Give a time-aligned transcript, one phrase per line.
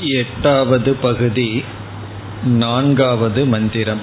[0.00, 1.64] எட்டாவது பகுதி
[2.44, 4.00] நான்காவது மந்திரம்.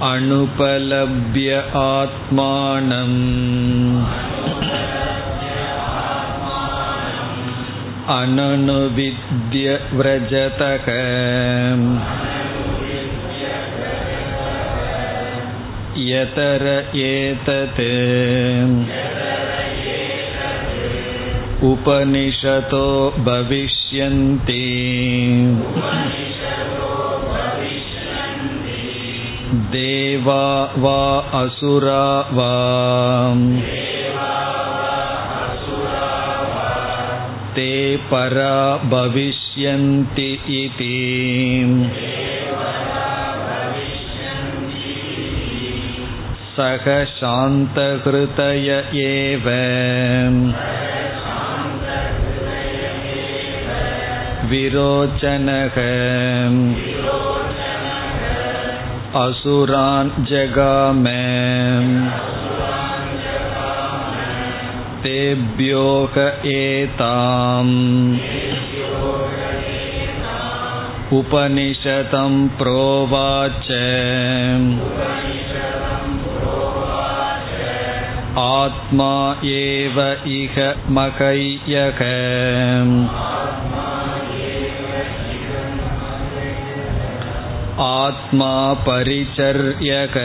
[0.00, 3.24] अनुपलभ्य आत्मानम्
[8.17, 10.87] अननुविद्य व्रजतः
[16.09, 16.63] यतर
[16.95, 17.81] एतत्
[21.71, 22.85] उपनिषतो
[23.19, 24.63] भविष्यन्ति
[29.75, 30.43] देवा
[30.77, 30.99] वा
[31.41, 32.51] असुरा वा
[37.55, 37.71] ते
[38.11, 38.55] परा
[38.91, 40.95] भविष्यन्ति इति
[46.55, 48.69] सः शान्तहृतय
[49.03, 49.47] एव
[54.51, 55.77] विरोचनः
[59.19, 61.03] असुरान् जगाम
[65.03, 66.17] तेभ्योह
[66.51, 67.75] एताम्
[71.13, 73.67] उपनिषतं प्रोवाच
[78.41, 79.13] आत्मा
[79.45, 79.97] एव
[80.35, 80.57] इह
[80.97, 82.01] मकय्यक
[87.81, 88.53] आत्मा
[88.87, 90.17] परिचर्यक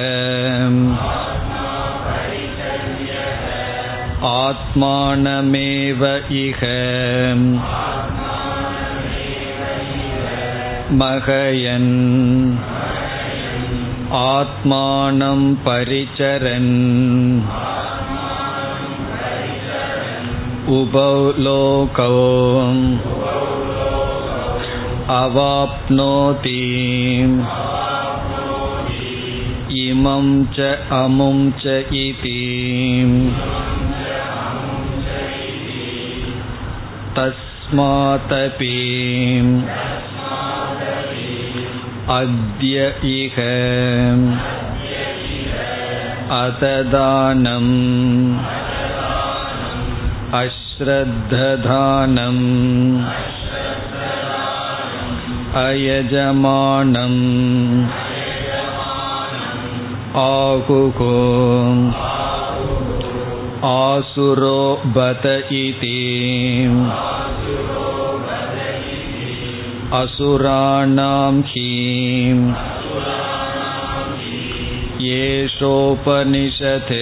[4.27, 6.05] आत्मानमेव
[6.43, 6.61] इह
[11.01, 11.91] महयन्
[14.17, 16.71] आत्मानं परिचरन्
[20.77, 21.13] उभौ
[21.47, 22.15] लोकौ
[25.17, 26.63] अवाप्नोति
[29.85, 31.37] इमं च अमुं
[37.17, 38.75] तस्मादपि
[42.19, 42.83] अद्य
[43.13, 43.39] इह
[46.41, 47.73] अतदानम्
[50.41, 52.43] अश्रद्धधानम्
[55.65, 57.23] अयजमानम्
[60.27, 61.15] आहुको
[63.65, 64.61] आसुरो
[64.97, 65.27] बत
[65.61, 65.97] इति
[70.01, 71.71] असुराणां हि
[75.07, 76.93] येषोपनिषत्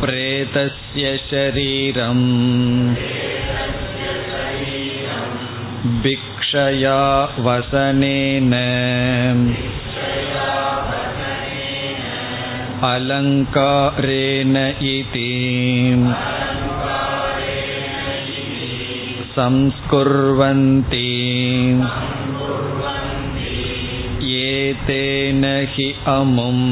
[0.00, 2.26] प्रेतस्य शरीरम्
[6.02, 7.00] भिक्षया
[7.46, 8.52] वसनेन
[12.92, 14.56] अलङ्कारेण
[14.92, 15.30] इति
[19.36, 21.06] संस्कुर्वन्ति
[24.36, 26.64] एतेन हि अमुम्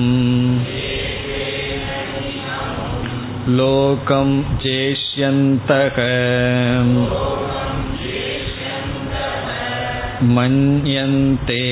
[3.58, 4.30] लोकं
[4.64, 5.98] जेष्यन्तः
[10.36, 11.62] मन्यन्ते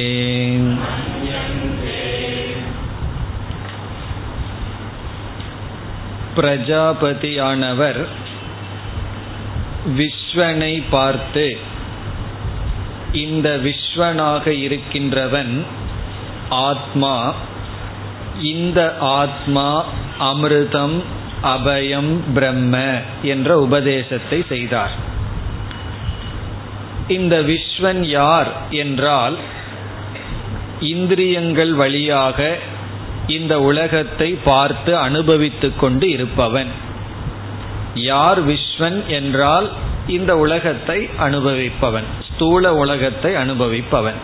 [6.38, 8.08] பிரஜாபதியானவர்
[9.98, 11.58] விஸ்வனை பார்த்து
[13.12, 15.66] இந்த விஸ்வனாக இருக்கின்றவன்
[16.50, 17.34] ஆத்மா
[18.42, 19.86] இந்த ஆத்மா
[20.20, 21.04] அமிர்தம்
[21.44, 24.92] அபயம் பிரம்ம என்ற உபதேசத்தை செய்தார்.
[27.08, 29.38] இந்த விஸ்வன் யார் என்றால்
[30.80, 32.58] இந்திரியங்கள் வழியாக
[33.28, 36.68] இந்த உலகத்தை பார்த்து அனுபவித்துக் கொண்டு இருப்பவன்.
[37.94, 39.72] யார் விஸ்வன் என்றால்
[40.08, 42.04] இந்த உலகத்தை அனுபவிப்பவன்.
[42.34, 44.20] ஸ்தூல உலகத்தை அனுபவிப்பவன்.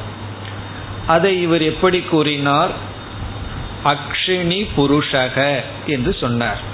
[1.07, 2.71] அதை இவர் எப்படி கூறினார்?
[3.85, 6.71] அக்ஷினி புருஷக என்று சொன்னார்.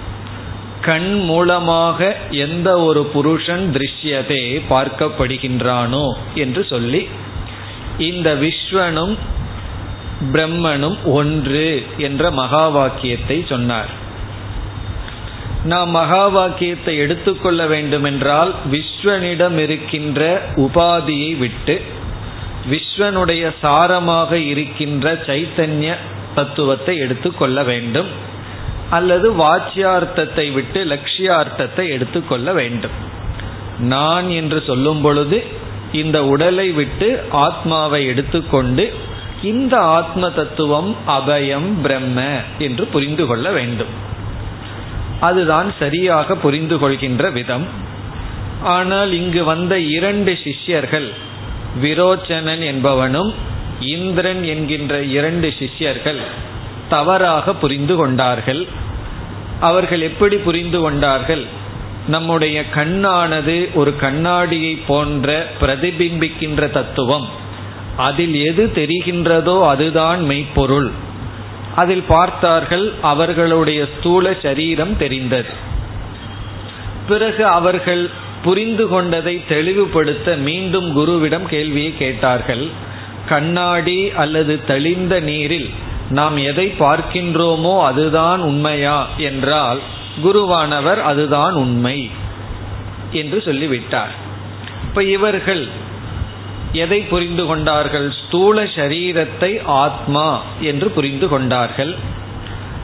[0.82, 7.08] கண் மூலமாக எந்த ஒரு புருஷன் திருஷ்யதே பார்க்கப்படுகின்றானோ என்று சொல்லி
[7.98, 9.18] இந்த விஸ்வனும்
[10.34, 13.92] பிரம்மனும் ஒன்று என்ற மகா வாக்கியத்தை சொன்னார்.
[15.64, 20.22] நாம் மகா வாக்கியத்தை எடுத்துக்கொள்ள வேண்டுமென்றால் விஸ்வனிடம் இருக்கின்ற
[20.56, 21.82] உபாதியை விட்டு
[22.70, 25.96] விஸ்வனுடைய சாரமாக இருக்கின்ற சைத்தன்ய
[26.36, 28.10] தத்துவத்தை எடுத்துக்கொள்ள வேண்டும்
[28.90, 32.96] அல்லது வாச்சியார்த்தத்தை விட்டு லட்சியார்த்தத்தை எடுத்துக்கொள்ள வேண்டும்.
[33.80, 35.44] நான் என்று சொல்லும் பொழுது
[35.92, 38.86] இந்த உடலை விட்டு ஆத்மாவை எடுத்துக்கொண்டு
[39.44, 42.22] இந்த ஆத்ம தத்துவம் அபயம் பிரம்ம
[42.60, 43.88] என்று புரிந்து கொள்ள வேண்டும்.
[45.20, 47.68] அதுதான் சரியாக புரிந்து கொள்கின்ற விதம்.
[48.64, 51.14] ஆனால் இங்கு வந்த இரண்டு சிஷ்யர்கள்
[51.82, 53.34] விரோச்சனன் என்பவனும்
[53.80, 56.20] இந்திரன் என்கின்ற இரண்டு சிஷ்யர்கள்
[56.90, 58.68] தவறாக புரிந்து கொண்டார்கள்.
[59.60, 61.46] அவர்கள் எப்படி புரிந்து கொண்டார்கள்?
[62.08, 67.48] நம்முடைய கண்ணானது ஒரு கண்ணாடியை போன்ற பிரதிபிம்பிக்கின்ற தத்துவம்.
[67.98, 70.92] அதில் எது தெரிகின்றதோ அதுதான் மெய்ப்பொருள்.
[71.76, 75.48] அதில் பார்த்தார்கள் அவர்களுடைய ஸ்தூல சரீரம் தெரிந்தது.
[77.08, 78.10] பிறகு அவர்கள்
[78.44, 82.68] புரிந்து கொண்டதை தெளிவுபடுத்த மீண்டும் குருவிடம் கேள்வியை கேட்டார்கள்.
[83.30, 85.70] கண்ணாடி அல்லது தெளிந்த நீரில்
[86.10, 89.80] நாம் எதை பார்க்கின்றோமோ அதுதான் உண்மையா என்றால்
[90.24, 92.10] குருவானவர் அதுதான் உண்மை
[93.12, 94.12] என்று சொல்லிவிட்டார்.
[94.84, 95.68] இப்ப இவர்கள்
[96.72, 98.12] எதை புரிந்து கொண்டார்கள்?
[98.12, 101.96] ஸ்தூல சரீரத்தை ஆத்மா என்று புரிந்து கொண்டார்கள்.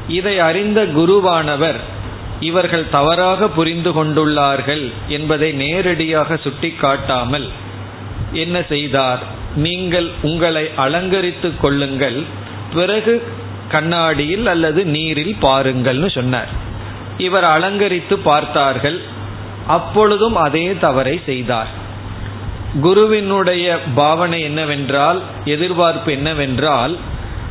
[0.07, 1.79] இதை அறிந்த குருவானவர்
[2.39, 7.49] இவர்கள் தவறாக புரிந்து கொண்டுள்ளார்கள் என்பதை நேரடியாக சுட்டிக்காட்டாமல்
[8.31, 9.19] என்ன செய்தார்?
[9.55, 12.23] நீங்கள் உங்களை அலங்கரித்துக் கொள்ளுங்கள்
[12.73, 13.27] பிறகு
[13.69, 16.47] கண்ணாடியில் அல்லது நீரில் பாருங்கள்னு சொன்னார்.
[17.17, 19.01] இவர் அலங்கரித்து பார்த்தார்கள்
[19.67, 21.83] அப்பொழுதும் அதே தவறை செய்தார்.
[22.81, 26.98] குருவினுடைய பாவனை என்னவென்றால் எதிர்பார்ப்பு என்னவென்றால்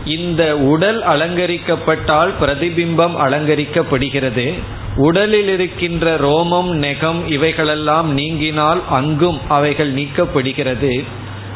[0.04, 4.52] இந்த உடல் அலங்கரிக்கப்பட்டால் பிரதிபிம்பம் அலங்கரிக்கப்படுகிறது.
[4.96, 11.04] உடலில் இருக்கின்ற ரோமம் நெகம் இவைகளெல்லாம் நீங்கினால் அங்கும் அவைகள் நீக்கப்படுகிறது.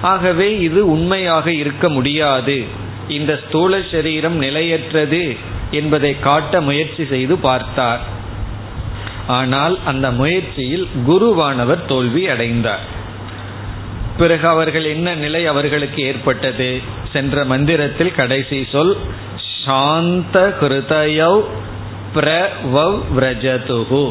[0.03, 2.65] ஆகவே இது உண்மையாக இருக்க முடியாது.
[3.09, 5.37] இந்த ஸ்தூல சரீரம் நிலையற்றது
[5.71, 8.01] என்பதை காட்ட முயற்சி செய்து பார்த்தார்.
[9.27, 12.97] ஆனால் அந்த முயற்சியில் குருவானவர் தோல்வி அடைந்தார்.
[14.19, 16.71] பிறகு அவர்கள் என்ன நிலை அவர்களுக்கு ஏற்பட்டது?
[17.13, 18.97] சென்ற மந்திரத்தில் கடைசி சொல்
[19.65, 21.43] சாந்த கிருதயவ்
[22.15, 24.05] பிரவவ்ரஜதுகு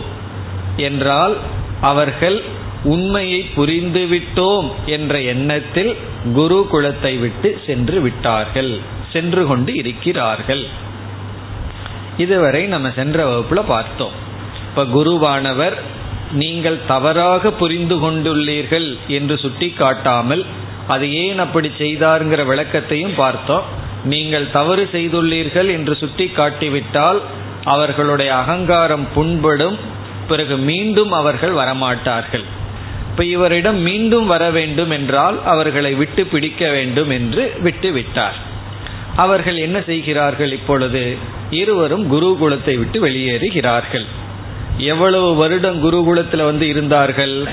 [0.78, 1.36] என்றால்
[1.82, 2.38] அவர்கள்
[2.84, 5.92] உண்மையை புரிந்துவிட்டோம் என்ற எண்ணத்தில்
[6.34, 8.72] குரு குலத்தை விட்டு சென்று விட்டார்கள்
[9.14, 10.64] சென்று கொண்டு இருக்கிறார்கள்.
[12.18, 14.16] இதுவரை நம்ம சென்ற வகுப்புல பார்த்தோம்.
[14.70, 15.76] இப்ப குருவானவர்
[16.32, 20.46] நீங்கள் தவறாக புரிந்து கொண்டுள்ளீர்கள் என்று சுட்டி காட்டாமல்
[20.88, 23.64] அது ஏன் அப்படி செய்தாருங்கிற விளக்கத்தையும் பார்த்தோம்.
[24.04, 27.22] நீங்கள் தவறு செய்துள்ளீர்கள் என்று சுட்டி காட்டிவிட்டால்
[27.64, 29.78] அவர்களுடைய அகங்காரம் புண்படும்
[30.28, 32.44] பிறகு மீண்டும் அவர்கள் வரமாட்டார்கள்.
[33.10, 38.36] இப்ப இவரிடம் மீண்டும் வர வேண்டும் என்றால் அவர்களை விட்டு பிடிக்க வேண்டும் என்று விட்டு விட்டார்
[39.16, 41.18] அவர்கள் என்ன செய்கிறார்கள் இப்பொழுது?
[41.50, 44.06] இருவரும் குருகுலத்தை விட்டு வெளியேறுகிறார்கள்.
[44.78, 47.44] எவ்வளவு வருடம் குருகுலத்தில் வந்து இருந்தார்கள்?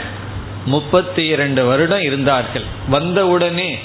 [0.64, 2.62] முப்பத்தி இரண்டு வருடம் இருந்தார்கள்.
[2.88, 3.78] வந்தவுடனே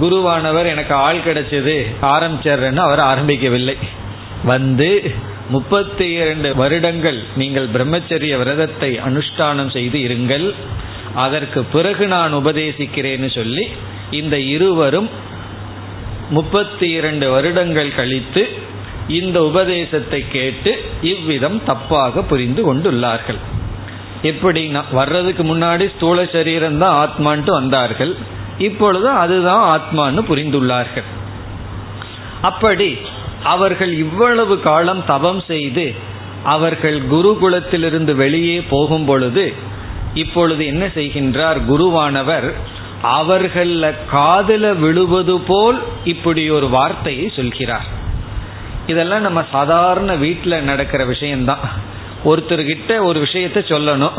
[0.00, 3.76] குருவானவர் எனக்கு ஆள் கிடைச்சது ஆரம்பிச்சர்ன்னு அவர் ஆரம்பிக்கவில்லை.
[4.44, 5.14] வந்து
[5.48, 10.54] முப்பத்தி இரண்டு வருடங்கள் நீங்கள் பிரம்மச்சரிய விரதத்தை அனுஷ்டானம் செய்து இருங்கள்.
[11.14, 13.68] அதற்கு பிறகு நான் உபதேசிக்கிறேன்னு சொல்லி
[14.10, 15.10] இந்த இருவரும்
[16.30, 18.48] முப்பத்தி இரண்டு வருடங்கள் கழித்து
[19.08, 20.72] இந்த உபதேசத்தை கேட்டு
[21.02, 23.38] இவ்விதம் தப்பாக புரிந்து கொண்டுள்ளார்கள்.
[24.22, 28.16] எப்படி வர்றதுக்கு முன்னாடி ஸ்தூல சரீரம் தான் ஆத்மான்ட்டு வந்தார்கள்.
[28.58, 31.08] இப்பொழுது அதுதான் ஆத்மான்னு புரிந்துள்ளார்கள்.
[32.42, 32.98] அப்படி
[33.44, 35.94] அவர்கள் இவ்வளவு காலம் தவம் செய்து
[36.44, 39.52] அவர்கள் குருகுலத்திலிருந்து வெளியே போகும் பொழுது
[40.14, 41.58] இப்பொழுது என்ன செய்கின்றார்?
[41.70, 42.52] குருவானவர்
[43.02, 47.96] அவர்கள காதல விழுவது போல் இப்படி ஒரு வார்த்தையை சொல்கிறார்.
[48.88, 51.58] இதெல்லாம் நம்ம சாதாரண வீட்டில் நடக்கிற விஷயம்தான்.
[52.24, 54.12] ஒருத்தர்கிட்ட ஒரு விஷயத்த சொல்லணும்.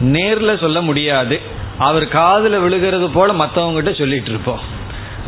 [0.00, 1.40] நேரில் சொல்ல முடியாது.
[1.78, 4.60] அவர் காதில் விழுகிறது போல மற்றவங்ககிட்ட சொல்லிட்டு இருப்போம்.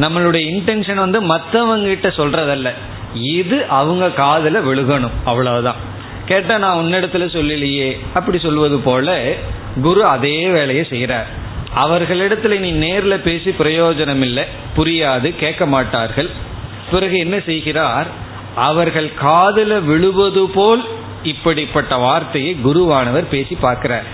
[0.00, 2.70] நம்மளுடைய இன்டென்ஷன் வந்து மற்றவங்ககிட்ட சொல்றதல்ல.
[3.14, 5.10] இது அவங்க காதில் விழுகணும்.
[5.24, 5.76] அவ்வளவுதான்.
[6.24, 7.98] கேட்டால் நான் உன்னிடத்துல சொல்லலையே.
[8.14, 9.32] அப்படி சொல்வது போல
[9.82, 11.26] குரு அதே வேலையை செய்கிறார்
[11.76, 14.44] அவர்களிடத்துல நீ நேரில் பேசி பிரயோஜனம் இல்லை
[14.76, 15.36] புரியாது.
[15.36, 16.30] கேட்க மாட்டார்கள்.
[16.90, 18.24] பிறகு என்ன செய்கிறார்?
[18.56, 20.84] அவர்கள் காதல விழுவது போல்
[21.22, 24.04] இப்படிப்பட்ட வார்த்தையை குருவானவர் பேசி பார்க்கிறார்.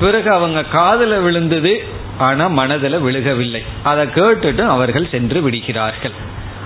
[0.00, 1.84] பிறகு அவங்க காதல விழுந்தது
[2.18, 3.62] ஆனா மனதில் விழுகவில்லை.
[3.82, 6.12] அதை கேட்டுட்டு அவர்கள் சென்று விடுகிறார்கள்.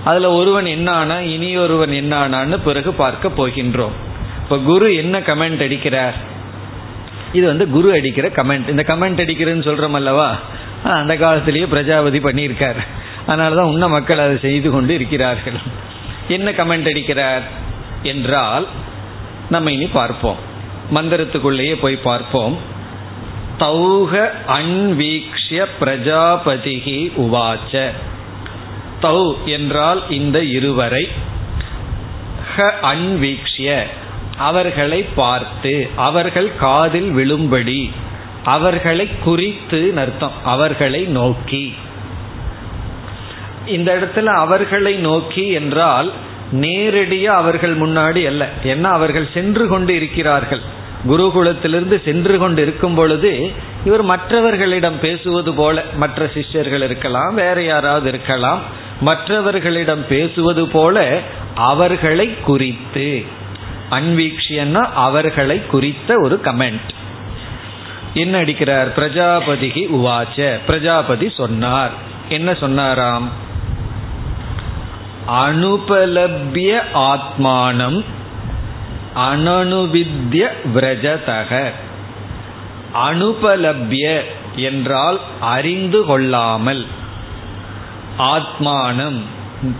[0.03, 3.95] அதுல ஒருவன் என்னானா இனி ஒருவன் என்னானான்னு பிறகு பார்க்க போகின்றோம்.
[4.43, 6.13] இப்ப குரு என்ன கமெண்ட் அடிக்கிறார்?
[7.33, 10.35] இது வந்து குரு அடிக்கிற கமெண்ட் இந்த கமெண்ட் அடிக்கிறதுன்னு சொல்றோம் அல்லவா?
[10.83, 12.81] அந்த காலத்திலேயே பிரஜாபதி பண்ணியிருக்கார்.
[13.27, 15.53] அதனாலதான் உன்ன மக்கள் அதை செய்து கொண்டு இருக்கிறார்கள்.
[16.27, 17.41] என்ன கமெண்ட் அடிக்கிறார்
[18.03, 18.67] என்றால்
[19.49, 20.35] நம்ம இனி பார்ப்போம்.
[20.93, 22.57] மந்திரத்துக்குள்ளேயே போய் பார்ப்போம்.
[23.59, 27.91] தௌக அன்வீக்ஷிய பிரஜாபதிகி உவாச்ச.
[29.01, 31.09] தௌ என்றால் இந்த இருவரை.
[32.55, 33.83] ஹ அன்வீக்ஷிய
[34.37, 37.91] அவர்களை பார்த்து அவர்கள் காதில் விழும்படி
[38.43, 41.75] அவர்களை குறித்து அர்த்தம் அவர்களை நோக்கி.
[43.65, 46.11] இந்த இடத்துல அவர்களை நோக்கி என்றால்
[46.51, 48.49] நேரடியா அவர்கள் முன்னாடி அல்ல.
[48.63, 50.59] ஏன்னா அவர்கள் சென்று கொண்டு இருக்கிறார்கள்.
[51.07, 53.51] குருகுலத்திலிருந்து சென்று கொண்டு இருக்கும் பொழுது
[53.85, 58.61] இவர் மற்றவர்களிடம் பேசுவது போல மற்ற சிஷ்யர்கள் இருக்கலாம் வேற யாராவது இருக்கலாம்.
[59.01, 61.19] மற்றவர்களிடம் பேசுவது போல
[61.55, 63.23] அவர்களை குறித்து.
[63.91, 66.89] அன்வீக்ஷியன்னா அவர்களை குறித்த ஒரு கமெண்ட்.
[68.13, 68.87] என்ன அடிக்கிறார்?
[68.95, 70.59] பிரஜாபதிகி உவாச்ச.
[70.65, 71.91] பிரஜாபதி சொன்னார்.
[72.29, 73.42] என்ன சொன்னாராம்?
[75.27, 78.03] அனுபலபிய ஆத்மானம்
[79.15, 81.71] அனனுவித்ய விரஜதக.
[83.09, 84.21] அனுபலபிய
[84.55, 86.85] என்றால் அறிந்து கொள்ளாமல்.
[88.19, 89.19] ஆத்மானம்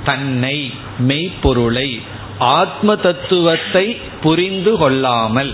[0.03, 2.01] தன்னை மெய்ப்பொருளை
[2.39, 5.53] ஆத்ம தத்துவத்தை புரிந்து கொள்ளாமல்.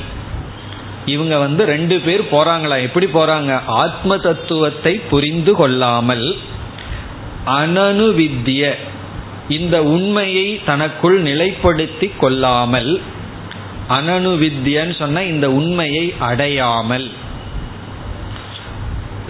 [1.06, 2.82] இவங்க வந்து ரெண்டு பேர் போறாங்களா?
[2.82, 3.62] எப்படி போறாங்க?
[3.68, 6.38] ஆத்ம தத்துவத்தை புரிந்து கொள்ளாமல்.
[7.46, 8.76] அனனுவித்ய
[9.50, 13.02] இந்த உண்மையை தனக்குள் நிலைப்படுத்தி கொள்ளாமல்
[13.90, 17.12] அனனுவித்யன்னு சொன்ன இந்த உண்மையை அடையாமல்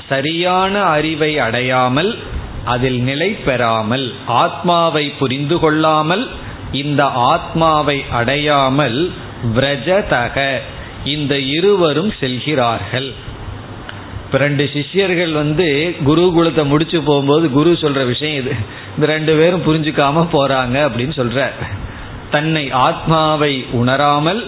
[0.09, 2.11] சரியான அறிவை அடையாமல்
[2.65, 6.27] அதில் நிலை பெறாமல் ஆத்மாவை புரிந்து கொள்ளாமல்
[6.71, 9.11] இந்த ஆத்மாவை அடையாமல்
[9.55, 10.37] விரஜதக
[11.03, 13.09] இந்த இருவரும் செல்கிறார்கள்.
[14.37, 18.51] ரெண்டு சிஷ்யர்கள் வந்து குருகுலத்தை முடிச்சு போகும்போது குரு சொல்ற விஷயம் இது.
[18.95, 21.49] இந்த ரெண்டு பேரும் புரிஞ்சுக்காம போறாங்க அப்படின்னு சொல்ற
[22.29, 24.47] தன்னை ஆத்மாவை உணராமல்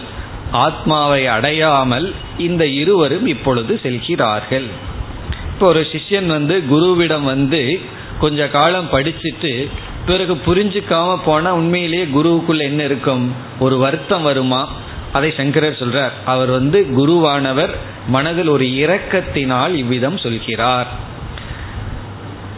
[0.51, 4.67] ஆத்மாவை அடையாமல் இந்த இருவரும் இப்பொழுது செல்கிறார்கள்.
[5.53, 7.79] இப்போ ஒரு சிஷ்யன் வந்து குருவிடம் வந்து
[8.19, 9.67] கொஞ்ச காலம் படிச்சுட்டு
[10.05, 13.35] பிறகு புரிஞ்சுக்காம போனா உண்மையிலேயே குருவுக்குள்ள என்ன இருக்கும்?
[13.59, 14.67] ஒரு வருத்தம் வருமா?
[15.13, 16.11] அதை சங்கரர் சொல்றார்.
[16.25, 17.73] அவர் வந்து குருவானவர்
[18.07, 20.87] மனதில் ஒரு இரக்கத்தினால் இவ்விதம் சொல்கிறார்.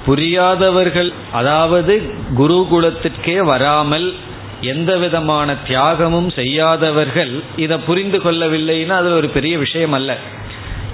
[0.06, 1.94] புரியாதவர்கள் அதாவது
[2.38, 4.14] குருகுலத்திற்கே வராமல்
[4.62, 10.18] எந்த விதமான தியாகமும் செய்யாதவர்கள் இதை புரிந்து கொள்ளவில்லைன்னா அது ஒரு பெரிய விஷயம் அல்ல.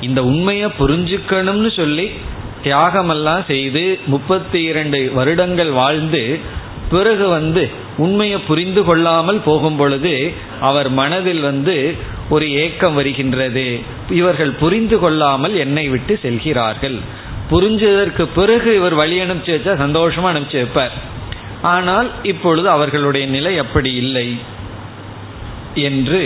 [0.01, 2.11] இந்த உண்மையை புரிஞ்சுக்கணும்னு சொல்லி
[2.63, 6.39] தியாகமெல்லாம் செய்து முப்பத்தி இரண்டு வருடங்கள் வாழ்ந்து
[6.89, 7.69] பிறகு வந்து
[8.03, 10.13] உண்மையை புரிந்து கொள்ளாமல் போகும் பொழுது
[10.61, 11.75] அவர் மனதில் வந்து
[12.29, 13.67] ஒரு ஏக்கம் வருகின்றது.
[14.09, 16.97] இவர்கள் புரிந்து கொள்ளாமல் என்னை விட்டு செல்கிறார்கள்.
[17.51, 20.95] புரிஞ்சதற்கு பிறகு இவர் வழி அனுப்பிச்சு வச்சா சந்தோஷமா அனுப்பிச்சு வைப்பார்.
[21.61, 24.27] ஆனால் இப்பொழுது அவர்களுடைய நிலை அப்படி இல்லை
[25.73, 26.21] என்று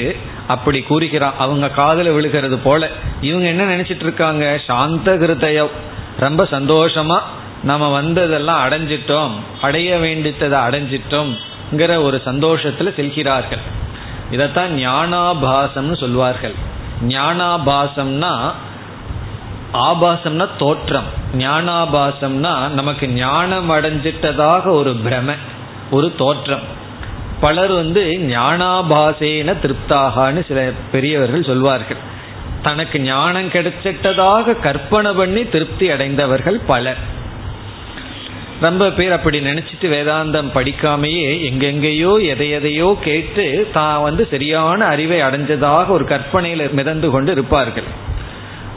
[0.48, 2.90] அப்படி கூறுகிறான் அவங்க காதல விழுகிறது போல.
[3.22, 4.46] இவங்க என்ன நினைச்சிட்டு இருக்காங்க?
[4.68, 5.74] சாந்த கிருதயம்.
[6.20, 7.20] ரொம்ப சந்தோஷமா
[7.64, 9.34] நம்ம வந்ததெல்லாம் அடைஞ்சிட்டோம்.
[9.62, 11.34] அடைய வேண்டித்ததை அடைஞ்சிட்டோம்.
[11.78, 13.60] ஒரு சந்தோஷத்துல செல்கிறார்கள்.
[14.32, 16.54] இதைத்தான் ஞானாபாசம்னு சொல்வார்கள்.
[17.08, 18.52] ஞானாபாசம்னா
[19.74, 21.04] ஆபாசம்னா தோற்றம்.
[21.38, 25.36] ஞானாபாசம்னா நமக்கு ஞானம் அடைஞ்சிட்டதாக ஒரு பிரம
[25.92, 26.82] ஒரு தோற்றம்.
[27.40, 31.98] பலர் வந்து ஞானாபாசேன திருப்தாகான்னு சில பெரியவர்கள் சொல்வார்கள்.
[32.62, 37.22] தனக்கு ஞானம் கிடைச்சிட்டதாக கற்பனை பண்ணி திருப்தி அடைந்தவர்கள் பலர்.
[38.62, 46.06] ரொம்ப பேர் அப்படி நினைச்சிட்டு வேதாந்தம் படிக்காமையே எங்கெங்கேயோ எதையதையோ கேட்டு தான் வந்து சரியான அறிவை அடைஞ்சதாக ஒரு
[46.06, 47.84] கற்பனையில மிதந்து கொண்டு இருப்பார்கள்.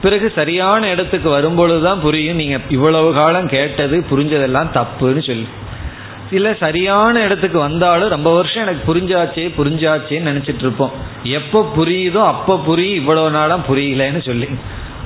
[0.02, 5.46] பிறகு சரியான இடத்துக்கு வரும்பொழுதுதான் புரியும் நீங்க இவ்வளவு காலம் கேட்டது புரிஞ்சதெல்லாம் தப்புன்னு சொல்லி.
[6.30, 10.90] சில சரியான இடத்துக்கு வந்தாலும் ரொம்ப வருஷம் எனக்கு புரிஞ்சாச்சே புரிஞ்சாச்சேன்னு நினைச்சிட்டு இருப்போம்.
[11.22, 14.48] எப்போ புரியுதோ அப்போ புரியும் இவ்வளவு நாளாம் புரியலன்னு சொல்லி.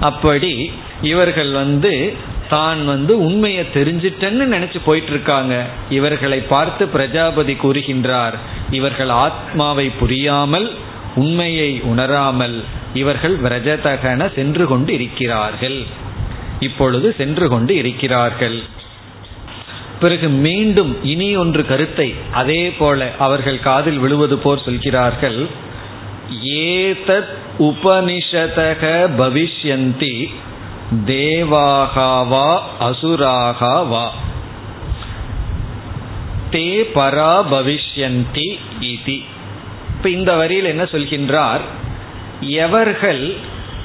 [0.01, 0.73] அப்படி
[1.03, 2.15] இவர்கள் வந்து
[2.51, 5.55] தான் வந்து உண்மையை தெரிஞ்சிட்டேன்னு நினைச்சு போயிட்டு இருக்காங்க
[5.91, 8.37] இவர்களை பார்த்து பிரஜாபதி கூறுகின்றார்
[8.71, 10.69] இவர்கள் ஆத்மாவை புரியாமல்
[11.15, 12.59] உண்மையை உணராமல்
[12.95, 15.79] இவர்கள் விரஜதகன சென்று கொண்டு இருக்கிறார்கள்.
[16.61, 18.59] இப்பொழுது சென்று கொண்டு இருக்கிறார்கள்.
[20.01, 25.41] பிறகு மீண்டும் இனி ஒன்று கருத்தை அதே போல அவர்கள் காதில் விழுவது போர் சொல்கிறார்கள்.
[26.45, 28.83] ஏதத் உபனிஷதக
[29.19, 30.15] பவிஷ்யந்தி
[30.95, 34.07] தேவாகாவா அசுராகாவா
[36.51, 39.25] தே பரா பவிஷ்யந்தி இதி.
[39.97, 41.61] இப்போ இந்த வரியில் என்ன சொல்கின்றார்?
[42.41, 43.35] எவர்கள்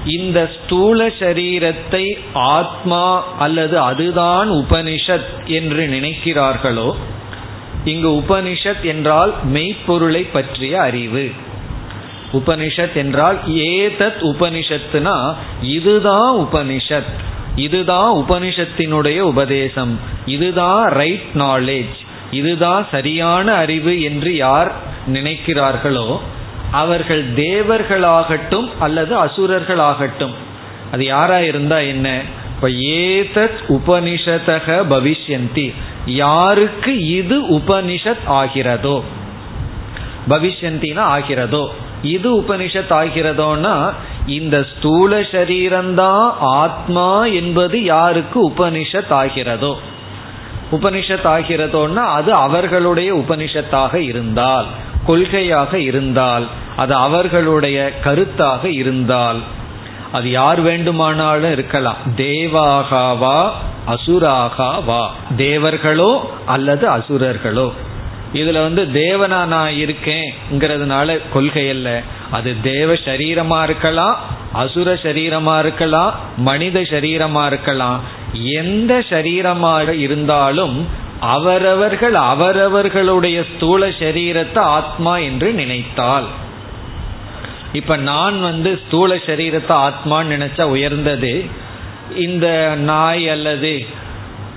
[0.05, 6.95] இந்த ஸ்தூல சரீரத்தை ஆத்மா அல்லது அதுதான் உபனிஷத் என்று நினைக்கிறார்களோ
[7.83, 11.31] இங்கு உபனிஷத் என்றால் மெய்ப்பொருளை பற்றிய அறிவு.
[12.35, 17.13] உபனிஷத் என்றால் ஏதத் உபனிஷத்துனா இதுதான் உபனிஷத்.
[17.55, 19.99] இதுதான் உபனிஷத்தினுடைய உபதேசம்.
[20.25, 21.95] இதுதான் ரைட் நாலேஜ்
[22.31, 24.71] இதுதான் சரியான அறிவு என்று யார்
[25.13, 26.19] நினைக்கிறார்களோ
[26.71, 30.33] அவர்கள் தேவர்களாகட்டும் அல்லது அசுரர்களாகட்டும்.
[30.91, 32.21] அது யாரா இருந்தா என்ன?
[32.55, 35.73] இப்ப ஏதத் உபனிஷதக பவிஷ்யந்தி.
[36.05, 39.03] யாருக்கு இது உபனிஷத் ஆகிறதோ?
[40.29, 41.67] பவிஷ்யந்தினா ஆகிறதோ?
[42.11, 43.75] இது உபனிஷத் ஆகிறதோனா
[44.27, 49.73] இந்த ஸ்தூல சரீரம்தான் ஆத்மா என்பது யாருக்கு உபனிஷத் ஆகிறதோ?
[50.71, 54.65] உபனிஷத் ஆகிறதோன்னா அது அவர்களுடைய உபனிஷத்தாக இருந்தால்
[55.07, 56.45] கொள்கையாக இருந்தால்
[56.77, 59.39] அது அவர்களுடைய கருத்தாக இருந்தால்
[60.11, 61.97] அது யார் வேண்டுமானாலும் இருக்கலாம்.
[62.17, 63.39] தேவாகாவா
[63.87, 65.03] அசுராகாவா
[65.37, 66.11] தேவர்களோ
[66.45, 67.67] அல்லது அசுரர்களோ.
[68.39, 71.89] இதுல வந்து தேவனா நான் இருக்கேங்கிறதுனால கொள்கை அல்ல.
[72.31, 74.15] அது தேவ சரீரமா இருக்கலாம்
[74.53, 77.99] அசுர சரீரமா இருக்கலாம் மனித சரீரமா இருக்கலாம்.
[78.59, 86.27] எந்த சரீரமாக இருந்தாலும் அவரவர்கள் அவரவர்களுடைய ஸ்தூல சரீரத்தை ஆத்மா என்று நினைத்தால்.
[87.73, 91.33] இப்ப நான் வந்து ஸ்தூல சரீரத்தை ஆத்மான்னு நினைச்சா உயர்ந்தது
[92.25, 93.73] இந்த நாய் அல்லது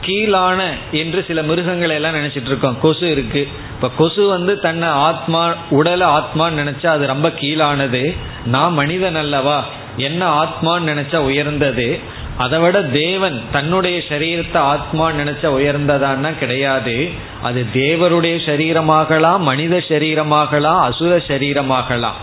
[0.01, 0.61] கீழான
[0.93, 2.77] என்று சில மிருகங்களை எல்லாம் நினைச்சிட்டு இருக்கோம்.
[2.81, 3.43] கொசு இருக்கு.
[3.81, 8.17] இப்ப கொசு வந்து தன்னை ஆத்மா உடலை ஆத்மான்னு நினைச்சா அது ரொம்ப கீழானது.
[8.45, 9.65] நான் மனிதன் அல்லவா?
[9.97, 11.99] என்ன ஆத்மான்னு நினைச்சா உயர்ந்தது?
[12.39, 17.09] அதை விட தேவன் தன்னுடைய சரீரத்தை ஆத்மா நினைச்ச உயர்ந்ததான்னா கிடையாது.
[17.43, 22.19] அது தேவருடைய சரீரமாகலாம் மனித சரீரமாகலாம் அசுர சரீரமாகலாம்.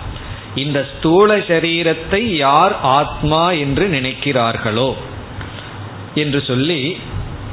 [0.56, 4.94] இந்த ஸ்தூல சரீரத்தை யார் ஆத்மா என்று நினைக்கிறார்களோ?
[6.16, 6.98] என்று சொல்லி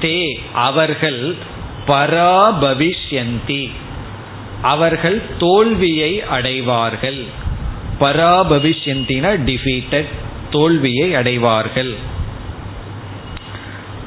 [0.01, 1.35] தே அவர்கள்
[1.87, 3.71] பராபவிஷ்யந்தி.
[4.62, 7.25] அவர்கள் தோல்வியை அடைவார்கள்.
[8.01, 10.11] பராபவிஷ்யந்தின டிஃபீட்டட்
[10.51, 11.94] தோல்வியை அடைவார்கள்.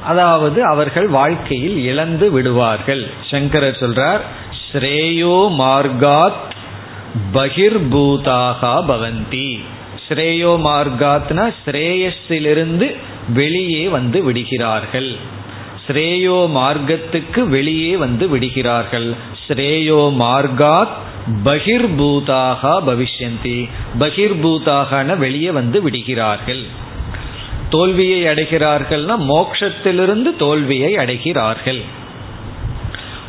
[0.04, 3.06] அதாவது அவர்கள் வாழ்க்கையில் இழந்து விடுவார்கள்.
[3.30, 4.20] சங்கரர் சொல்றார்
[4.72, 6.42] ஸ்ரேயோ மார்காத்
[7.34, 9.58] பகிர்பூதாக பவந்தி.
[10.08, 12.96] ஸ்ரேயோ மார்காத்னா ஸ்ரேயஸிலிருந்து
[13.28, 15.16] வெளியே வந்து விடுகிறார்கள்.
[15.88, 19.16] ஸ்ரேயோ மார்க்கத்துக்கு வெளியே வந்து விடுகிறார்கள்.
[19.48, 20.96] ஸ்ரேயோ மார்காத்
[21.44, 23.68] பகிர்பூதாக பவிஷ்யந்தி.
[23.98, 26.62] பகிர்பூதாகன வெளியே வந்து விடுகிறார்கள்.
[27.68, 31.80] தோல்வியை அடைகிறார்கள்னா மோக்ஷத்திலிருந்து தோல்வியை அடைகிறார்கள்.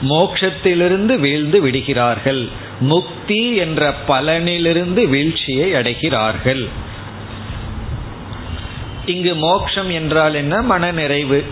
[0.10, 2.48] மோக்ஷத்திலிருந்து வீழ்ந்து விடுகிறார்கள்.
[2.80, 6.68] முக்தி என்ற பலனிலிருந்து வீழ்ச்சியை அடைகிறார்கள்.
[9.06, 10.62] இங்கு மோக்ஷம் என்றால் என்ன?
[10.62, 11.44] மன நிறைவு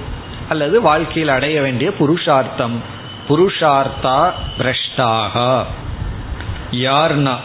[0.50, 2.95] அல்லது வாழ்க்கையில் அடைய வேண்டிய புருஷார்த்தம்.
[3.30, 5.64] புருஷார்த்தா பிரஷ்டாக.
[6.72, 7.36] யார்னா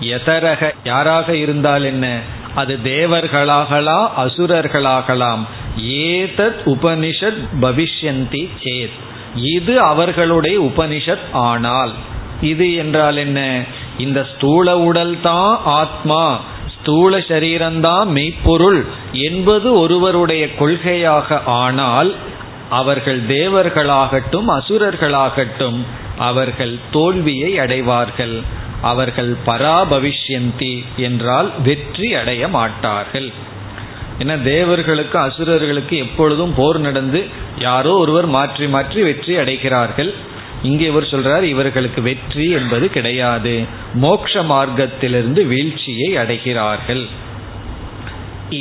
[0.00, 2.20] எதரக யாராக இருந்தால் என்ன?
[2.54, 5.46] அது தேவர்களாகலாம் அசுரர்களாகலாம்.
[5.80, 8.90] ஏதத் உபனிஷத் பவிஷ்யந்தி சேத்.
[9.34, 11.90] இது அவர்களுடைய உபனிஷத் ஆனால்.
[12.40, 13.62] இது என்றால் என்ன?
[13.98, 16.40] இந்த ஸ்தூல உடல் தான் ஆத்மா.
[16.80, 18.86] ஸ்தூல சரீரம்தான் மெய்ப்பொருள்.
[19.12, 22.14] என்பது ஒருவருடைய கொள்கையாக ஆனால்
[22.78, 25.78] அவர்கள் தேவர்களாகட்டும் அசுரர்களாகட்டும்
[26.28, 28.36] அவர்கள் தோல்வியை அடைவார்கள்.
[28.90, 30.74] அவர்கள் பராபவிஷ்யந்தி
[31.06, 33.28] என்றால் வெற்றி அடைய மாட்டார்கள்.
[34.20, 37.20] ஏன்னா தேவர்களுக்கு அசுரர்களுக்கு எப்பொழுதும் போர் நடந்து
[37.66, 40.10] யாரோ ஒருவர் மாற்றி மாற்றி வெற்றி அடைகிறார்கள்.
[40.68, 43.54] இங்கே இவர் சொல்றார் இவர்களுக்கு வெற்றி என்பது கிடையாது.
[44.04, 47.04] மோக்ஷ மார்க்கத்திலிருந்து வீழ்ச்சியை அடைகிறார்கள்.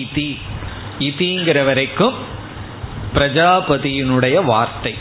[0.02, 0.30] இதி
[1.08, 2.18] இதிங்கிற வரைக்கும்
[3.16, 4.96] பிரஜாபதியினுடைய வார்த்தை.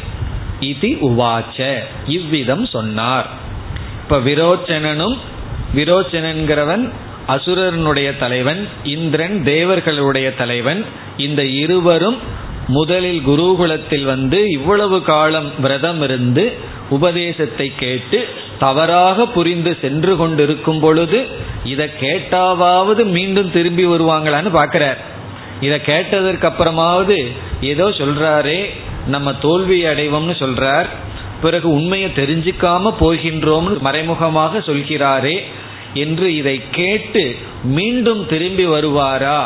[0.60, 1.74] இது உவாச்ச.
[2.06, 3.26] இவ்விதம் சொன்னார்.
[4.02, 5.18] இப்ப விரோச்சனனும்
[5.74, 6.90] விரோச்சனன்கிறவன்
[7.28, 10.84] அசுரனுடைய தலைவன் இந்திரன் தேவர்களுடைய தலைவன்
[11.16, 12.16] இந்த இருவரும்
[12.68, 16.52] முதலில் குருகுலத்தில் வந்து இவ்வளவு காலம் விரதம் இருந்து
[16.90, 21.26] உபதேசத்தை கேட்டு தவறாக புரிந்து சென்று கொண்டிருக்கும் பொழுது
[21.64, 25.11] இதை கேட்டாவது மீண்டும் திரும்பி வருவாங்களான்னு பார்க்கிறார்.
[25.66, 27.18] இதை கேட்டதற்கு அப்புறமாவது
[27.72, 28.60] ஏதோ சொல்றாரே
[29.14, 30.88] நம்ம தோல்வி அடைவோம்னு சொல்றார்.
[31.44, 35.36] பிறகு உண்மையை தெரிஞ்சுக்காம போகின்றோம்னு மறைமுகமாக சொல்கிறாரே
[36.04, 37.24] என்று இதை கேட்டு
[37.76, 39.40] மீண்டும் திரும்பி வருவாரா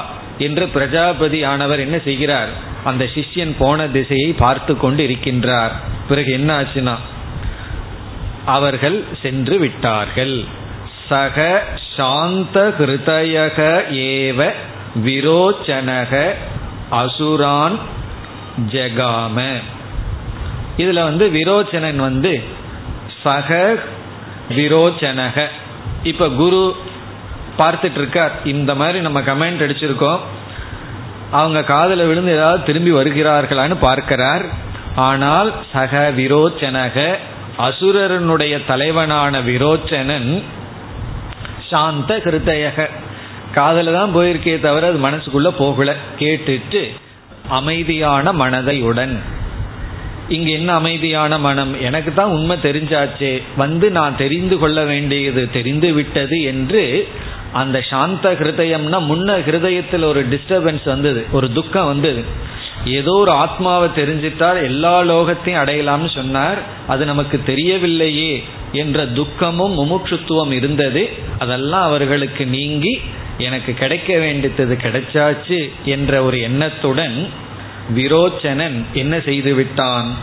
[0.47, 2.51] என்று பிரஜாபதி ஆனவர் என்ன செய்கிறார்?
[2.85, 5.75] அந்த சிஷ்யன் போன திசையை பார்த்து கொண்டு இருக்கின்றார்.
[6.09, 6.97] பிறகு என்ன ஆச்சுன்னா
[8.57, 10.37] அவர்கள் சென்று விட்டார்கள்.
[11.09, 11.47] சக
[11.97, 13.59] சாந்த ஹிருதயக
[14.11, 14.41] ஏவ
[15.05, 16.31] விரோச்சனக
[16.91, 17.79] அசுரான்
[18.73, 19.47] ஜெகாம.
[20.77, 22.43] இதுல வந்து விரோச்சனன் வந்து
[23.23, 23.75] சக
[24.51, 25.47] விரோச்சனக.
[26.03, 26.77] இப்ப குரு
[27.59, 30.19] பார்த்துட்டு இருக்கார் இந்த மாதிரி நம்ம கமெண்ட் அடிச்சிருக்கோம்.
[31.31, 34.45] அவங்க காதல விழுந்து ஏதாவது திரும்பி வருகிறார்களான்னு பார்க்கிறார்.
[34.97, 37.17] ஆனால் சக விரோச்சனக
[37.59, 40.43] அசுரனுடைய தலைவனான விரோச்சனன்
[41.71, 42.89] சாந்த கிருத்தயக.
[43.55, 45.95] காதல தான் போயிருக்கே தவிர அது மனசுக்குள்ள போகல.
[46.19, 46.91] கேட்டுட்டு
[47.49, 49.19] அமைதியான மனதையுடன்
[50.29, 51.81] இங்க என்ன அமைதியான மனம்?
[51.81, 53.43] எனக்கு தான் உண்மை தெரிஞ்சாச்சே.
[53.57, 57.09] வந்து நான் தெரிந்து கொள்ள வேண்டியது தெரிந்து விட்டது என்று
[57.53, 61.27] அந்த சாந்த ஹிருதயம்னா முன்ன ஹிருதயத்தில் ஒரு டிஸ்டர்பன்ஸ் வந்தது.
[61.33, 62.25] ஒரு துக்கம் வந்தது.
[62.85, 66.59] ஏதோ ஒரு ஆத்மாவை தெரிஞ்சிட்டால் எல்லா லோகத்தையும் அடையலாம்னு சொன்னார்.
[66.87, 71.11] அது நமக்கு தெரியவில்லையே என்ற துக்கமும் முமுட்சுத்துவம் இருந்தது.
[71.39, 73.01] அதெல்லாம் அவர்களுக்கு நீங்கி
[73.39, 77.29] எனக்கு கிடைக்க வேண்டியது கிடைச்சாச்சு என்ற ஒரு எண்ணத்துடன்
[77.95, 80.15] விரோச்சனன் என்ன செய்து விட்டான்?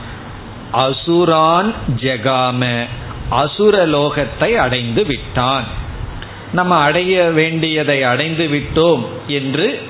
[0.73, 2.87] அசுரான் ஜெகாம
[3.29, 5.63] அசுர லோகத்தை அடைந்து விட்டான்.
[6.53, 9.81] நம்ம அடைய வேண்டியதை அடைந்து விட்டோம் என்று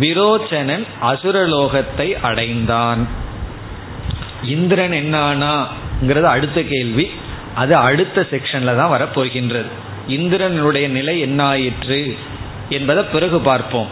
[0.00, 3.08] விரோச்சனன் அசுரலோகத்தை அடைந்தான்.
[4.44, 7.10] இந்திரன் என்னானாங்கிறது அடுத்த கேள்வி.
[7.54, 9.72] அது அடுத்த செக்ஷன்ல தான் வரப்போகின்றது.
[10.08, 12.16] இந்திரனுடைய நிலை என்னாயிற்று?
[12.68, 13.86] என்பதை பிறகு பார்ப்போம்.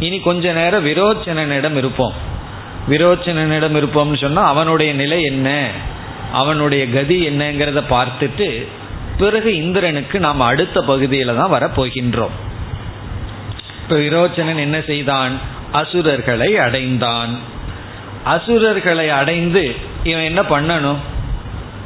[0.00, 2.12] இனி கொஞ்ச நேரம் விரோச்சனனிடம் இருப்போம்.
[2.90, 5.68] விரோச்சனனிடம் இருப்போம்னு சொன்னால் அவனுடைய நிலை என்ன?
[6.32, 8.66] அவனுடைய கதி என்னங்கிறத பார்த்துட்டு
[9.18, 12.34] பிறகு இந்திரனுக்கு நாம் அடுத்த பகுதியில் தான் வரப்போகின்றோம்
[13.82, 15.38] இப்போ விரோச்சனன் என்ன செய்தான்?
[15.72, 17.38] அசுரர்களை அடைந்தான்.
[18.24, 20.96] அசுரர்களை அடைந்து இவன் என்ன பண்ணணும்?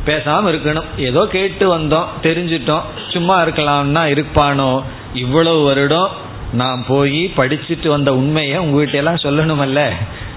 [0.04, 0.84] பேசாமல் இருக்கணும்.
[0.96, 2.80] ஏதோ கேட்டு வந்தோம் தெரிஞ்சிட்டோம்.
[3.12, 4.82] சும்மா இருக்கலாம்னா இருப்பானோ?
[5.14, 6.08] இவ்வளவு வருடம்
[6.52, 9.90] நான் போய் படிச்சுட்டு வந்த உண்மையை உங்ககிட்ட எல்லாம் சொல்லணுமல்ல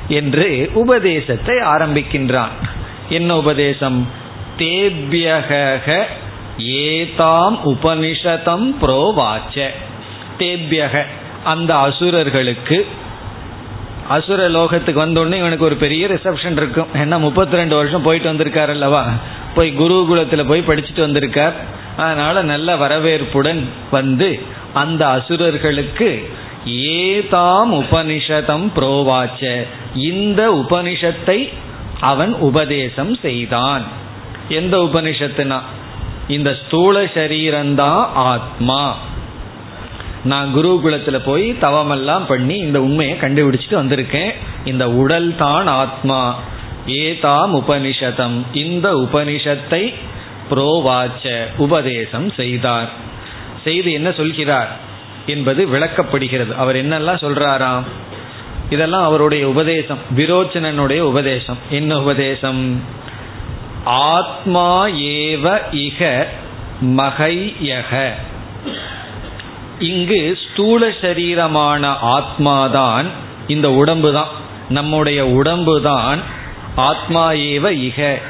[0.07, 2.69] என்று உபதேசத்தை ஆரம்பிக்கின்றான்.
[3.09, 4.07] என்ன உபதேசம்?
[4.57, 6.03] தேபியக
[6.57, 9.67] ஏதாம் உபனிஷதம் புரோவாச்ச.
[10.39, 11.05] தேபியக
[11.43, 12.87] அந்த அசுரர்களுக்கு
[14.07, 16.87] அசுர லோகத்துக்கு வந்தோடனே இவனுக்கு ஒரு பெரிய ரிசப்ஷன் இருக்கும்.
[16.93, 19.09] ஏன்னா முப்பத்தி ரெண்டு வருஷம் போயிட்டு வந்திருக்கார் அல்லவா?
[19.55, 21.53] போய் குருகுலத்தில் போய் படிச்சுட்டு வந்திருக்கார்.
[21.97, 24.39] அதனால நல்ல வரவேற்புடன் வந்து
[24.73, 26.31] அந்த அசுரர்களுக்கு
[26.65, 29.67] ஏதாம் உபனிஷதம் புரோவாச்ச.
[29.95, 31.53] இந்த உபனிஷத்தை
[31.99, 33.83] அவன் உபதேசம் செய்தான்.
[34.49, 35.59] எந்த உபனிஷத்துனா?
[36.27, 38.97] இந்த ஸ்தூல சரீரம்தான் ஆத்மா.
[40.23, 44.31] நான் குருகுலத்தில் போய் தவமெல்லாம் பண்ணி இந்த உண்மையை கண்டுபிடிச்சிட்டு வந்திருக்கேன்.
[44.65, 46.39] இந்த உடல் தான் ஆத்மா.
[46.87, 48.43] ஏதாம் உபனிஷதம்.
[48.53, 49.93] இந்த உபனிஷத்தை
[50.51, 53.09] புரோவாச்ச உபதேசம் செய்தார்.
[53.63, 54.71] செய்து என்ன சொல்கிறார்
[55.25, 56.55] என்பது விளக்கப்படுகிறது.
[56.55, 57.83] அவர் என்னெல்லாம் சொல்றாராம்?
[58.69, 61.57] இதெல்லாம் அவருடைய உபதேசம் விரோச்சனனுடைய உபதேசம்.
[61.69, 62.83] என்ன உபதேசம்?
[63.83, 66.25] ஆத்மா ஏவ இக
[66.81, 68.11] மகையக
[69.79, 73.07] இங்கு ஸ்தூல சரீரமான ஆத்மாதான்
[73.47, 74.27] இந்த உடம்பு தான்
[74.69, 76.19] நம்முடைய உடம்பு தான்
[76.75, 78.21] ஆத்மா ஏவ இக.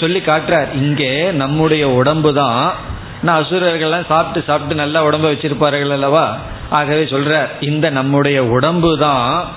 [0.00, 2.74] சொல்லி காட்டுறார் இங்கே நம்முடைய உடம்பு தான்
[3.22, 6.36] நான் அசுரர்கள்லாம் சாப்பிட்டு சாப்பிட்டு நல்லா உடம்ப வச்சிருப்பார்கள் அல்லவா?
[6.70, 9.48] ஆகவே சொல்ற இந்த நம்முடைய உடம்பு தான்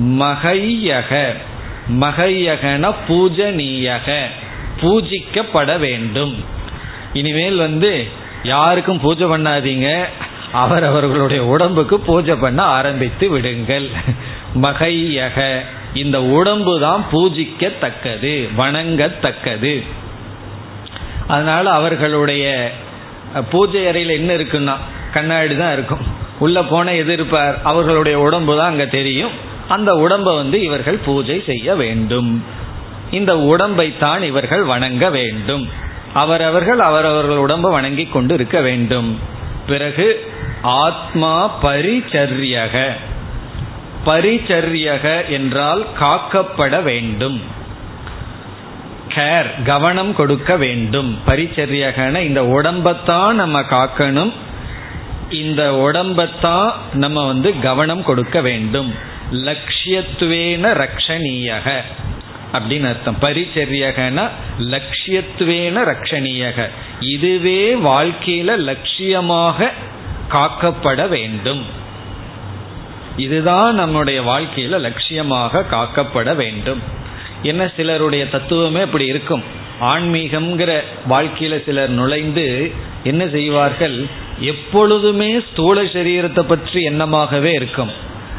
[0.00, 1.34] மகையக.
[2.00, 4.20] மகையகன பூஜனீயக.
[4.80, 6.44] பூஜிக்கப்பட வேண்டும்.
[7.12, 8.06] இனிமேல் வந்து
[8.42, 10.04] யாருக்கும் பூஜை பண்ணாதீங்க.
[10.52, 13.88] அவர் அவர்களுடைய உடம்புக்கு பூஜை பண்ண ஆரம்பித்து விடுங்கள்.
[14.54, 15.60] மகையக.
[15.94, 19.86] இந்த உடம்பு தான் பூஜிக்கத்தக்கது வணங்கத்தக்கது.
[21.26, 22.72] அதனால அவர்களுடைய
[23.50, 24.76] பூஜை அறையில் என்ன இருக்குன்னா
[25.12, 26.26] கண்ணாடி தான் இருக்கும்.
[26.38, 27.62] உள்ள போன எது இருப்பார்?
[27.62, 29.30] அவர்களுடைய உடம்பு தான் அங்கே தெரியும்.
[29.68, 32.44] அந்த உடம்பை வந்து இவர்கள் பூஜை செய்ய வேண்டும்.
[33.10, 35.68] இந்த உடம்பைத்தான் இவர்கள் வணங்க வேண்டும்.
[36.14, 39.18] அவரவர்கள் அவரவர்கள் உடம்பை வணங்கி கொண்டு இருக்க வேண்டும்.
[39.66, 42.92] பிறகு ஆத்மா பரிச்சரியக.
[44.06, 47.42] பரிச்சரியக என்றால் காக்கப்பட வேண்டும்.
[49.18, 51.18] கேர் கவனம் கொடுக்க வேண்டும்.
[51.26, 54.32] பரிச்சரியகன இந்த உடம்பத்தான் நம்ம காக்கணும்.
[55.30, 58.94] இந்த உடம்பத்தான் நம்ம வந்து கவனம் கொடுக்க வேண்டும்.
[59.32, 61.70] லட்சியத்துவேன ரக்ஷணீயக.
[62.52, 63.16] அப்படின்னு அர்த்தம்.
[63.20, 64.28] பரிச்சரியகன
[64.58, 66.68] லட்சியத்துவேன ரக்ஷணீயக.
[67.00, 69.70] இதுவே வாழ்க்கையில லட்சியமாக
[70.30, 71.64] காக்கப்பட வேண்டும்.
[73.16, 76.96] இதுதான் நம்முடைய வாழ்க்கையில லட்சியமாக காக்கப்பட வேண்டும்.
[77.42, 79.42] என்ன சிலருடைய தத்துவமே அப்படி இருக்கும்.
[79.80, 82.70] ஆன்மீகம்ங்கிற வாழ்க்கையில சிலர் நுழைந்து
[83.04, 84.06] என்ன செய்வார்கள்?
[84.40, 87.90] எப்பொழுதுமே ஸ்தூல சரீரத்தை பற்றி எண்ணமாகவே இருக்கும்.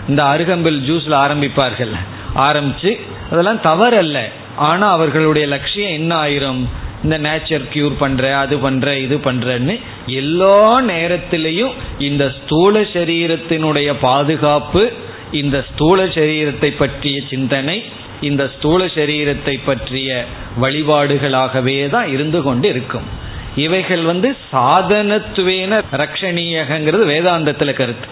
[0.08, 1.94] இந்த அருகம்பில் ஜூஸ்ல ஆரம்பிப்பார்கள்.
[2.36, 3.00] ஆரம்பிச்சு
[3.32, 4.20] அதெல்லாம் தவறல்ல.
[4.56, 6.66] ஆனா அவர்களுடைய லட்சியம் என்ன ஆயிரும்?
[7.04, 14.92] இந்த நேச்சர் கியூர் பண்ற அது பண்ற இது பண்றன்னு எல்லா நேரத்திலையும் இந்த ஸ்தூல சரீரத்தினுடைய பாதுகாப்பு
[15.32, 17.84] இந்த ஸ்தூல சரீரத்தை பற்றிய சிந்தனை
[18.22, 20.26] இந்த ஸ்தூல சரீரத்தை பற்றிய
[20.62, 28.08] வழிபாடுகளாகவே தான் இருந்து கொண்டு இருக்கும் இவைகள் வந்து சாதனத்துவேன ரக்ஷணீயகங்கிறது வேதாந்தத்தில் கருத்து.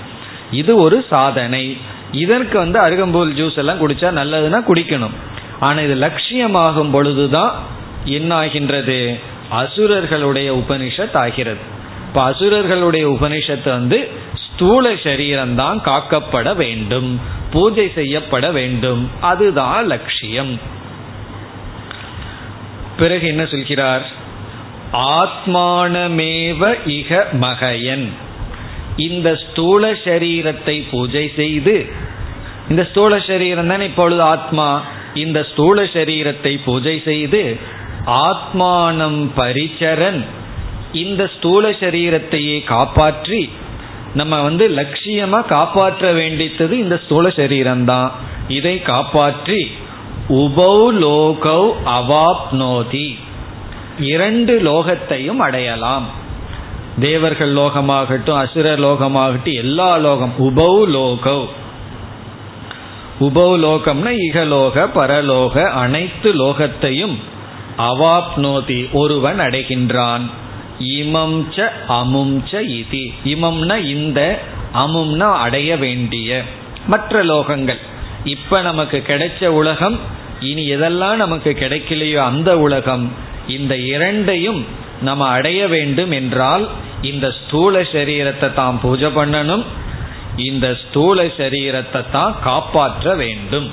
[0.52, 1.78] இது ஒரு சாதனை.
[2.12, 5.15] இதற்கு வந்து அருகம்பூல் ஜூஸ் எல்லாம் குடிச்சா நல்லதுன்னா குடிக்கணும்.
[5.60, 7.54] ஆனால் இது லட்சியமாகும் பொழுதுதான்
[8.06, 9.20] என்ன ஆகின்றது
[9.52, 11.60] அசுரர்களுடைய உபனிஷத் ஆகிறது.
[12.08, 14.10] இப்போ அசுரர்களுடைய உபனிஷத்து வந்து
[14.48, 17.22] ஸ்தூல சரீரம்தான் காக்கப்பட வேண்டும்.
[17.51, 19.10] பூஜை செய்யப்பட வேண்டும்.
[19.21, 20.60] அதுதான் லட்சியம்.
[22.97, 24.05] பிறகு என்ன சொல்கிறார்?
[24.91, 28.07] ஆத்மானமேவ இக மகையன்.
[28.97, 31.93] இந்த ஸ்தூல சரீரத்தை பூஜை செய்து
[32.69, 34.81] இந்த ஸ்தூல சரீரம் தான் இப்பொழுது ஆத்மா?
[35.13, 37.60] இந்த ஸ்தூல சரீரத்தை பூஜை செய்து
[38.05, 40.25] ஆத்மானம் பரிச்சரன்
[40.93, 43.49] இந்த ஸ்தூல சரீரத்தையே காப்பாற்றி
[44.13, 48.12] நம்ம வந்து லட்சியமா காப்பாற்ற வேண்டித்தது இந்த ஸ்தூல சரீரம்தான்.
[48.48, 49.72] இதை காப்பாற்றி
[50.30, 53.17] உபௌ லோகௌ அவாப்னோதி.
[54.00, 56.06] இரண்டு லோகத்தையும் அடையலாம்.
[57.00, 61.46] தேவர்கள் லோகமாகட்டும் அசுர லோகமாகட்டும் எல்லா லோகம் உபௌ லோகௌ.
[63.20, 67.17] உபௌ லோகம்னா இகலோக பரலோக அனைத்து லோகத்தையும்
[67.78, 70.22] அவாப்னோதி ஒருவன் அடைகின்றான்.
[70.79, 73.13] இமம் ச அமும் ச இதி.
[73.23, 74.19] இமம்னா இந்த
[74.73, 76.43] அமும்னா அடைய வேண்டிய.
[76.87, 77.79] மற்ற லோகங்கள்.
[78.23, 79.99] இப்ப நமக்கு கிடைச்ச உலகம்
[80.39, 83.11] இனி எதெல்லாம் நமக்கு கிடைக்கலையோ அந்த உலகம்
[83.47, 84.65] இந்த இரண்டையும்
[85.01, 86.67] நம்ம அடைய வேண்டும் என்றால்
[87.01, 89.63] இந்த ஸ்தூல சரீரத்தை தான் பூஜை பண்ணணும்.
[90.35, 93.67] இந்த ஸ்தூல சரீரத்தை தான் காப்பாற்ற வேண்டும்.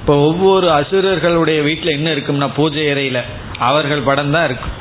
[0.00, 3.22] இப்போ ஒவ்வொரு அசுரர்களுடைய வீட்டில் என்ன இருக்கும்னா பூஜை அறையில்
[3.58, 4.76] அவர்கள் படம் தான் இருக்கும்.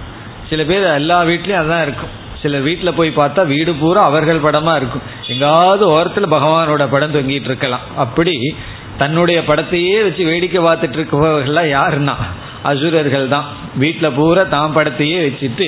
[0.49, 2.13] சில பேர் எல்லா வீட்லேயும் அதான் இருக்கும்.
[2.41, 5.01] சில வீட்டில் போய் பார்த்தா வீடு பூரா அவர்கள் படமாக இருக்கும்.
[5.27, 7.81] எங்காவது ஓரத்தில் பகவானோட படம் தொங்கிட்டு இருக்கலாம்.
[7.95, 8.55] அப்படி
[8.97, 12.15] தன்னுடைய படத்தையே வச்சு வேடிக்கை பார்த்துட்டு இருக்கவர்கள்லாம் யாருன்னா?
[12.63, 13.45] அசுரர்கள் தான்.
[13.75, 15.67] வீட்டில் பூரா தான் படத்தையே வச்சுட்டு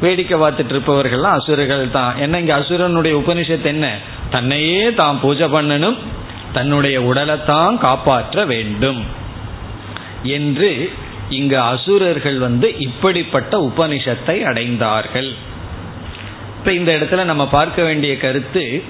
[0.00, 2.16] வேடிக்கை பார்த்துட்டு இருப்பவர்கள்லாம் அசுரர்கள் தான்.
[2.16, 3.88] என்ன இங்கே அசுரனுடைய உபனிஷத்து என்ன?
[4.30, 5.98] தன்னையே தான் பூஜை பண்ணணும்.
[6.52, 9.02] தன்னுடைய உடலைத்தான் காப்பாற்ற வேண்டும்.
[10.22, 10.70] என்று
[11.28, 15.34] இங்கு அசுரர்கள் வந்து இப்படிப்பட்ட உபனிஷத்தை அடைந்தார்கள்.
[16.58, 18.82] இப்ப இந்த இடத்துல நம்ம பார்க்க வேண்டிய கருத்து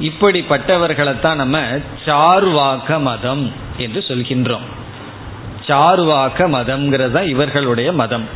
[0.00, 1.60] இப்படிப்பட்டவர்களைத்தான் நம்ம
[2.06, 4.66] சார்வாக்க மதம் என்று சொல்கின்றோம்.
[5.66, 8.28] சார்வாக்க மதம்ங்கிறது தான் இவர்களுடைய மதம்.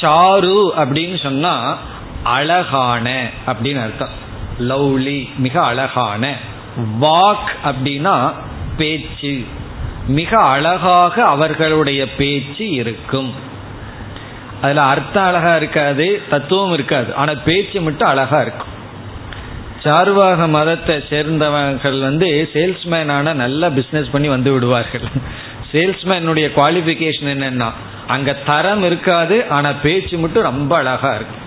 [0.00, 1.78] சாரு அப்படின்னு சொன்னா
[2.22, 4.24] அழகான அப்படின்னு அர்த்தம்.
[4.60, 6.34] லவ்லி மிக அழகான.
[7.00, 8.32] வாக் அப்படின்னா
[8.76, 9.44] பேச்சு.
[10.06, 13.34] மிக அழகாக அவர்களுடைய பேச்சு இருக்கும்.
[14.62, 17.14] அதில் அர்த்தம் அழகா இருக்காது தத்துவம் இருக்காது.
[17.14, 18.72] ஆனால் பேச்சு மட்டும் அழகா இருக்கும்.
[19.84, 25.02] சார்வாக மதத்தை சேர்ந்தவர்கள் வந்து சேல்ஸ்மேன் ஆன நல்லா பிஸ்னஸ் பண்ணி வந்து விடுவார்கள்.
[25.72, 27.70] சேல்ஸ்மேனுடைய குவாலிஃபிகேஷன் என்னன்னா
[28.06, 31.44] அங்கே தரம் இருக்காது ஆனால் பேச்சு மட்டும் ரொம்ப அழகா இருக்கும்.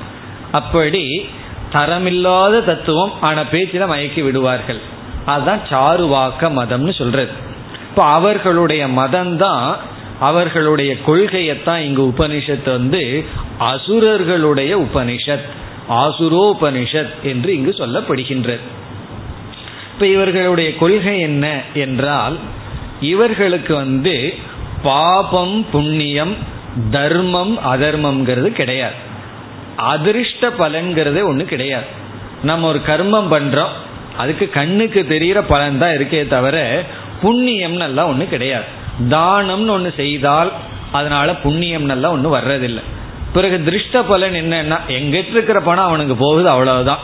[0.52, 1.30] அப்படி
[1.72, 4.82] தரமில்லாத தத்துவம் ஆனால் பேச்சில் மயக்கி விடுவார்கள்.
[5.26, 7.48] அதுதான் சாருவாக்க மதம்னு சொல்றது.
[8.00, 9.78] இப்போ அவர்களுடைய மதம் தான்
[10.20, 13.26] அவர்களுடைய கொள்கையைத்தான் இங்கு உபனிஷத் வந்து
[13.60, 15.48] அசுரர்களுடைய உபனிஷத்
[15.90, 18.60] ஆசுரோபனிஷத் என்று இங்கு சொல்லப்படுகின்றது.
[19.94, 22.38] இப்ப இவர்களுடைய கொள்கை என்ன என்றால்
[23.02, 24.34] இவர்களுக்கு வந்து
[24.84, 26.36] பாபம் புண்ணியம்
[26.92, 28.96] தர்மம் அதர்மம்ங்கிறது கிடையாது.
[29.76, 31.86] அதிர்ஷ்ட பலன்கிறதே ஒன்று கிடையாது.
[32.44, 33.76] நம்ம ஒரு கர்மம் பண்றோம்
[34.18, 36.84] அதுக்கு கண்ணுக்கு தெரிகிற பலன் தான் இருக்கே தவிர
[37.24, 38.64] புண்ணியம்னு எல்லாம் ஒன்று கிடையாது.
[39.10, 40.52] தானம்னு ஒன்று செய்தால்
[40.92, 42.82] அதனால புண்ணியம்னு எல்லாம் ஒன்று வர்றதில்லை.
[43.34, 47.00] பிறகு திருஷ்ட பலன் என்னன்னா எங்கிட்ட இருக்கிற பணம் அவனுக்கு போகுது அவ்வளவுதான்.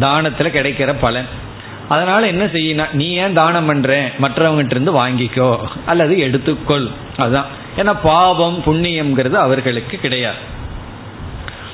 [0.00, 1.26] தானத்தில் கிடைக்கிற பலன்.
[1.88, 4.10] அதனால என்ன செய்யணும் நீ ஏன் தானம் பண்ற?
[4.22, 5.58] மற்றவங்கிட்ட இருந்து வாங்கிக்கோ.
[5.86, 6.90] அல்லது எடுத்துக்கொள்.
[7.16, 10.58] அதுதான் ஏன்னா பாவம் புண்ணியம்ங்கிறது அவர்களுக்கு கிடையாது.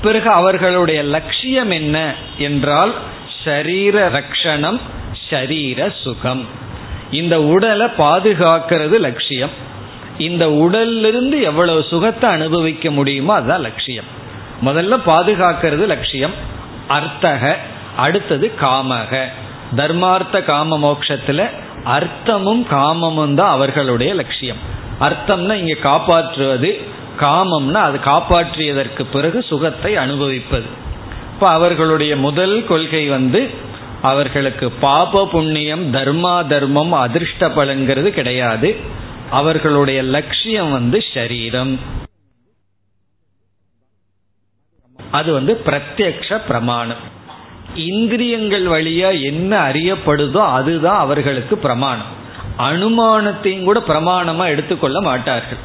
[0.03, 2.95] பிறகு அவர்களுடைய லட்சியம் என்ன என்றால்
[3.45, 4.81] ஷரீர ரக்ஷணம்
[5.31, 6.47] ஷரீர சுகம்.
[7.11, 9.51] இந்த உடலை பாதுகாக்கிறது லட்சியம்.
[10.19, 14.05] இந்த உடல்லிருந்து எவ்வளவு சுகத்தை அனுபவிக்க முடியுமோ அதுதான் லட்சியம்.
[14.64, 16.33] முதல்ல பாதுகாக்கிறது லட்சியம்.
[16.88, 17.57] அர்த்தக
[17.97, 19.21] அடுத்தது காமக.
[19.77, 21.45] தர்மார்த்த காம மோட்சத்தில்
[21.85, 24.59] அர்த்தமும் காமமும் தான் அவர்களுடைய லட்சியம்.
[25.01, 26.81] அர்த்தம்னா இங்கே காப்பாற்றுவது
[27.21, 30.64] காமம்னா அது காப்பாற்றியதற்கு பிறகு சுகத்தை அனுபவிப்பது.
[31.33, 33.51] இப்போ அவர்களுடைய முதல் கொள்கை வந்து
[34.03, 38.77] அவர்களுக்கு பாப புண்ணியம் தர்மா தர்மம் அதிர்ஷ்ட பலன்கிறது கிடையாது.
[39.31, 41.79] அவர்களுடைய லட்சியம் வந்து ஷரீரம்
[45.11, 47.15] அது வந்து பிரத்யக்ஷ பிரமாணம்.
[47.75, 52.25] இந்திரியங்கள் வழியா என்ன அறியப்படுதோ அதுதான் அவர்களுக்கு பிரமாணம்.
[52.59, 55.59] அனுமானத்தையும் கூட பிரமாணமா எடுத்துக்கொள்ள மாட்டார்கள்.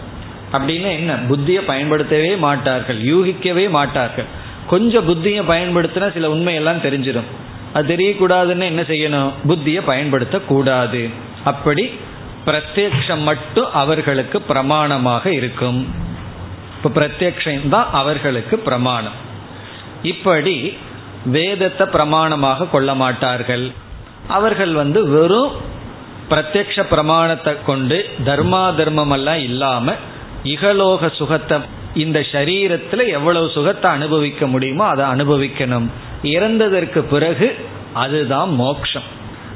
[0.51, 1.13] அப்படின்னா என்ன?
[1.13, 3.01] புத்தியை பயன்படுத்தவே மாட்டார்கள்.
[3.01, 4.25] யூகிக்கவே மாட்டார்கள்.
[4.67, 9.31] கொஞ்சம் புத்தியை பயன்படுத்தினா சில உண்மையெல்லாம் தெரிஞ்சிடும் அது தெரியக்கூடாதுன்னு என்ன செய்யணும்?
[9.49, 11.01] புத்தியை பயன்படுத்தக்கூடாது.
[11.51, 11.85] அப்படி
[12.47, 15.79] பிரத்யக்ஷம் மட்டும் அவர்களுக்கு பிரமாணமாக இருக்கும்.
[16.75, 19.17] இப்போ பிரத்யக்ஷம் தான் அவர்களுக்கு பிரமாணம்.
[20.11, 20.55] இப்படி
[21.35, 23.65] வேதத்தை பிரமாணமாக கொள்ள மாட்டார்கள்.
[24.37, 25.51] அவர்கள் வந்து வெறும்
[26.31, 29.93] பிரத்யக்ஷ பிரமாணத்தை கொண்டு தர்மா தர்மம் எல்லாம் இல்லாம
[30.53, 31.57] இகலோக சுகத்தை
[32.03, 35.87] இந்த சரீரத்தில் எவ்வளவு சுகத்தை அனுபவிக்க முடியுமோ அதை அனுபவிக்கணும்.
[36.23, 37.47] இறந்ததற்கு பிறகு
[37.93, 39.07] அதுதான் மோக்ஷம்.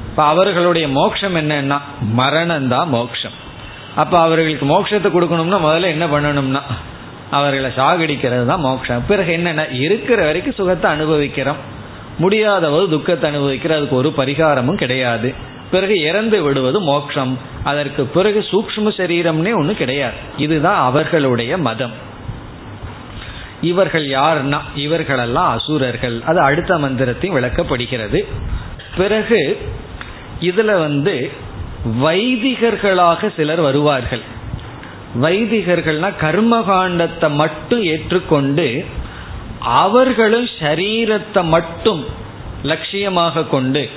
[0.08, 3.36] இப்போ அவர்களுடைய மோட்சம் என்னன்னா மரணம் தான் மோட்சம்
[3.96, 6.62] அப்போ அவர்களுக்கு மோட்சத்தை கொடுக்கணும்னா முதல்ல என்ன பண்ணணும்னா
[7.30, 11.60] அவர்களை சாகடிக்கிறது தான் மோட்சம் பிறகு என்னென்ன இருக்கிற வரைக்கும் சுகத்தை அனுபவிக்கிறோம்.
[12.18, 15.34] முடியாதவது துக்கத்தை அனுபவிக்கிற அதுக்கு ஒரு பரிகாரமும் கிடையாது.
[15.70, 20.14] பிறகு இறந்து விடுவது மோட்சம் அதற்கு பிறகு சூக்ம சரீரம்னே ஒன்று கிடையாது.
[20.36, 22.05] இதுதான் அவர்களுடைய மதம்.
[23.60, 24.60] இவர்கள் யாருன்னா?
[24.74, 26.22] இவர்களெல்லாம் அசுரர்கள்.
[26.26, 28.24] அது அடுத்த மந்திரத்தையும் விளக்கப்படுகிறது.
[28.96, 29.58] பிறகு
[30.40, 31.30] இதுல வந்து
[32.02, 34.20] வைதிகர்களாக சிலர் வருவார்கள்.
[35.22, 38.84] வைதிகர்கள்னா கர்மகாண்டத்தை மட்டும் ஏற்றுக்கொண்டு
[39.60, 42.04] அவர்களும் சரீரத்தை மட்டும்
[42.62, 43.90] லட்சியமாக கொண்டு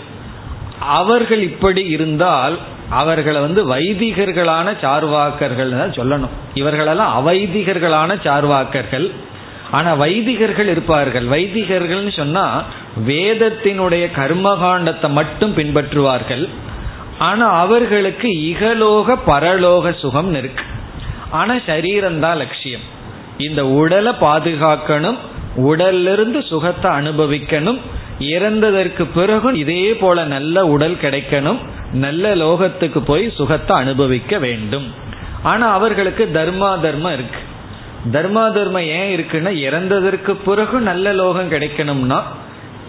[0.79, 2.57] அவர்கள் இப்படி இருந்தால்
[2.89, 6.29] அவர்களை வந்து வைதிகர்களான சார்வாக்கர்கள் தான் சொல்லணும்.
[6.53, 9.11] இவர்களெல்லாம் அவைதிகர்களான சார்வாக்கர்கள்.
[9.71, 11.25] ஆனா வைதிகர்கள் இருப்பார்கள்.
[11.27, 12.63] வைதிகர்கள்னு சொன்னா
[13.07, 16.45] வேதத்தினுடைய கர்மகாண்டத்தை மட்டும் பின்பற்றுவார்கள்.
[17.19, 20.63] ஆனா அவர்களுக்கு இகலோக பரலோக சுகம் இருக்கு.
[21.31, 22.85] ஆனா சரீரம்தான் லட்சியம்.
[23.37, 25.19] இந்த உடலை பாதுகாக்கணும்
[25.69, 27.79] உடல்லிருந்து சுகத்தை அனுபவிக்கணும்
[28.19, 31.59] இறந்ததற்கு பிறகும் இதே போல நல்ல உடல் கிடைக்கணும்
[31.93, 34.87] நல்ல லோகத்துக்கு போய் சுகத்தை அனுபவிக்க வேண்டும்.
[35.43, 37.41] ஆனா அவர்களுக்கு தர்மா தர்மம் இருக்கு.
[38.11, 42.21] தர்மா தர்மம் ஏன் இருக்குன்னா இறந்ததற்கு பிறகு நல்ல லோகம் கிடைக்கணும்னா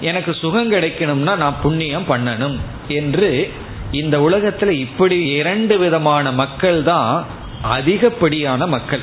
[0.01, 2.57] எனக்கு சுகம் கிடைக்கணும்னா நான் புண்ணியம் பண்ணணும்
[2.89, 3.51] என்று
[3.91, 7.25] இந்த உலகத்துல இப்படி இரண்டு விதமான மக்கள் தான்
[7.63, 9.01] அதிகப்படியான மக்கள்.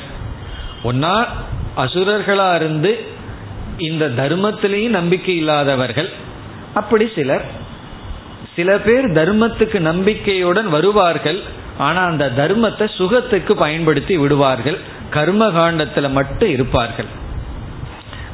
[0.84, 1.26] ஒன்னா
[1.76, 3.04] அசுரர்களா இருந்து
[3.76, 6.10] இந்த தர்மத்திலையும் நம்பிக்கை இல்லாதவர்கள்.
[6.74, 7.44] அப்படி சிலர்
[8.56, 11.40] சில பேர் தர்மத்துக்கு நம்பிக்கையுடன் வருவார்கள்
[11.78, 14.78] ஆனா அந்த தர்மத்தை சுகத்துக்கு பயன்படுத்தி விடுவார்கள்.
[15.10, 17.06] கர்ம காண்டத்துல மட்டும் இருப்பார்கள்.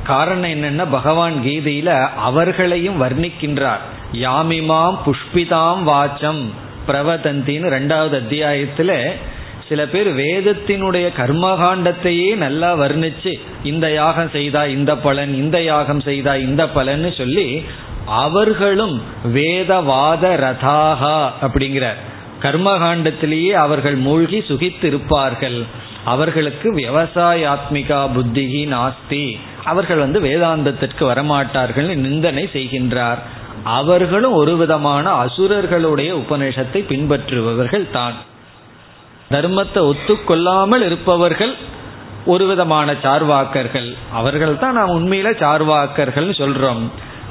[0.04, 3.84] காரணம் என்னன்னா பகவான் கீதையில அவர்களையும் வர்ணிக்கின்றார்.
[4.12, 6.50] யாமிமாம் புஷ்பிதாம் வாச்சம்
[6.86, 9.12] பிரவதந்தின்னு ரெண்டாவது அத்தியாயத்துல
[9.68, 16.64] சில பேர் வேதத்தினுடைய கர்மகாண்டத்தையே நல்லா வர்ணிச்சு இந்த யாகம் செய்தா இந்த பலன் இந்த யாகம் செய்தா இந்த
[16.64, 17.64] பலன்னு சொல்லி
[18.06, 19.02] அவர்களும்
[19.34, 21.96] வேதவாத ரதாகா அப்படிங்கிறார்
[22.42, 25.00] கர்மகாண்டத்திலேயே அவர்கள் மூழ்கி சுகித்து
[26.04, 29.38] அவர்களுக்கு அவர்களுக்கு விவசாயாத்மிகா புத்திகி நாஸ்தி.
[29.64, 33.20] அவர்கள் வந்து வேதாந்தத்திற்கு வரமாட்டார்கள் நிந்தனை செய்கின்றார்.
[33.64, 38.14] அவர்களும் ஒரு விதமான அசுரர்களுடைய உபநிஷத்தை பின்பற்றுபவர்கள் தான்.
[39.30, 41.54] தர்மத்தை ஒத்துக்கொள்ளாமல் இருப்பவர்கள்
[42.24, 43.96] ஒரு விதமான சார்வாக்கர்கள்.
[44.12, 46.84] அவர்கள் தான் நாம் உண்மையில சார்வாக்கர்கள் சொல்றோம்.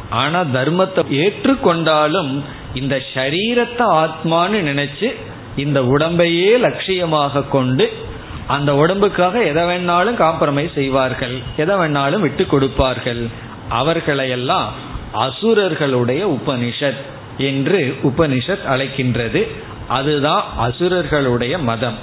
[0.10, 5.10] ஆனா தர்மத்தை ஏற்றுக்கொண்டாலும் இந்த சரீரத்தை ஆத்மான்னு நினைச்சு
[5.56, 8.12] இந்த உடம்பையே லட்சியமாக கொண்டு
[8.48, 11.40] அந்த உடம்புக்காக எதை வேணாலும் காம்ப்ரமைஸ் செய்வார்கள்.
[11.58, 13.26] எதை வேணாலும் விட்டு கொடுப்பார்கள்.
[13.70, 14.72] அவர்களையெல்லாம்
[15.14, 17.02] அசுரர்களுடைய உபனிஷத்
[17.38, 19.48] என்று உபனிஷத் அழைக்கின்றது.
[19.88, 21.96] அதுதான் அசுரர்களுடைய மதம்.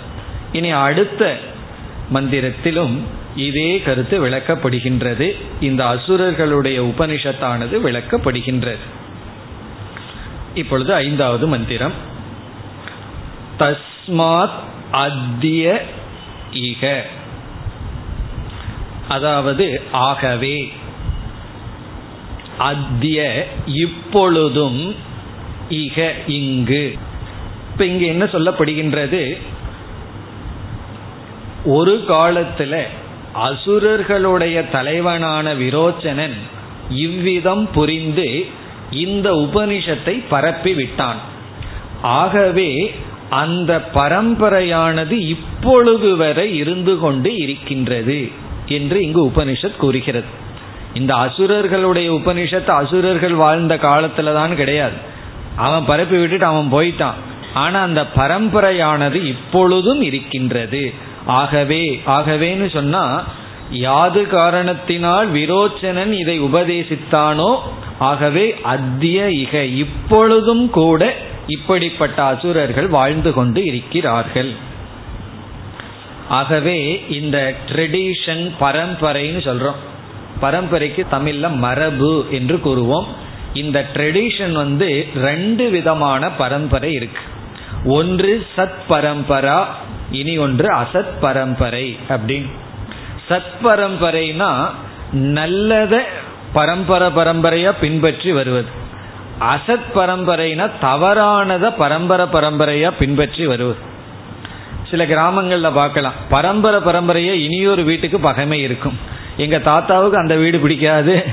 [0.53, 1.37] இனி அடுத்த
[2.15, 2.99] மந்திரத்திலும்
[3.37, 5.37] இதே கருத்து விளக்கப்படுகின்றது.
[5.61, 8.79] இந்த அசுரர்களுடைய உபனிஷத்தானது விளக்கப்படுகின்றது.
[10.55, 11.93] இப்பொழுது ஐந்தாவது மந்திரம்.
[13.59, 14.51] தஸ்மாத்
[14.91, 15.85] அத்திய
[16.53, 17.03] இக
[19.09, 20.73] அதாவது ஆகவே
[22.59, 24.95] அத்திய இப்பொழுதும்
[25.71, 26.97] இக இங்கு.
[27.73, 29.41] இப்ப இங்க என்ன சொல்லப்படுகின்றது?
[31.65, 32.83] ஒரு காலத்துல
[33.35, 36.37] அசுரர்களுடைய தலைவனான விரோச்சனன்
[36.91, 38.47] இவ்விதம் புரிந்து
[38.91, 41.17] இந்த உபனிஷத்தை பரப்பி விட்டான்
[42.03, 42.95] ஆகவே
[43.31, 48.31] அந்த பரம்பரையானது இப்பொழுது வரை இருந்து கொண்டு இருக்கின்றது
[48.67, 50.27] என்று இங்கு உபனிஷத் கூறுகிறது.
[50.95, 54.97] இந்த அசுரர்களுடைய உபனிஷத்து அசுரர்கள் வாழ்ந்த காலத்துல தான் கிடையாது.
[55.57, 57.19] அவன் பரப்பி விட்டுட்டு அவன் போயிட்டான்.
[57.55, 60.93] ஆனா அந்த பரம்பரையானது இப்பொழுதும் இருக்கின்றது.
[61.27, 63.25] ஆகவே ஆகவேன்னு சொன்னா
[63.71, 67.57] யாது காரணத்தினால் விரோச்சனன் இதை உபதேசித்தானோ
[67.99, 71.17] ஆகவே அத்திய இக இப்பொழுதும் கூட
[71.47, 74.53] இப்படிப்பட்ட அசுரர்கள் வாழ்ந்து கொண்டு இருக்கிறார்கள்.
[76.29, 79.75] ஆகவே இந்த ட்ரெடிஷன் பரம்பரைன்னு சொல்றோம்.
[80.41, 83.05] பரம்பரைக்கு தமிழ்ல மரபு என்று கூறுவோம்.
[83.55, 87.21] இந்த ட்ரெடிஷன் வந்து ரெண்டு விதமான பரம்பரை இருக்கு.
[87.85, 89.65] ஒன்று சத் பரம்பரா
[90.11, 92.51] இனி ஒன்று அசத் பரம்பரை அப்படின்னு.
[93.29, 94.69] சத் பரம்பரைனா
[95.15, 96.01] நல்லத
[96.53, 98.89] பரம்பரை பரம்பரையா பின்பற்றி வருவது.
[99.41, 103.77] அசத் பரம்பரைனா தவறானத பரம்பரை பரம்பரையா பின்பற்றி வருவது.
[104.91, 106.13] சில கிராமங்களில் பார்க்கலாம்.
[106.29, 108.99] பரம்பரை பரம்பரையா இனியொரு வீட்டுக்கு பகைமை இருக்கும்.
[109.37, 111.25] எங்க தாத்தாவுக்கு அந்த வீடு பிடிக்காது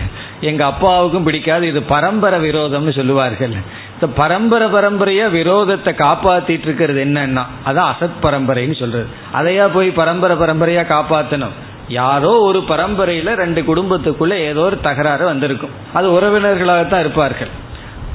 [0.42, 1.68] எங்க அப்பாவுக்கும் பிடிக்காது.
[1.68, 3.54] இது பரம்பரை விரோதம்னு சொல்லுவார்கள்.
[3.94, 9.08] இந்த பரம்பரை பரம்பரையா விரோதத்தை காப்பாத்திட்டு இருக்கிறது என்னன்னா அதான் அசத் பரம்பரைன்னு சொல்றது.
[9.34, 11.56] அதையா போய் பரம்பரை பரம்பரையா காப்பாத்தணும்?
[11.88, 15.70] யாரோ ஒரு பரம்பரையில ரெண்டு குடும்பத்துக்குள்ள ஏதோ ஒரு தகராறு வந்திருக்கும்.
[15.94, 17.66] அது உறவினர்களாகத்தான் இருப்பார்கள்.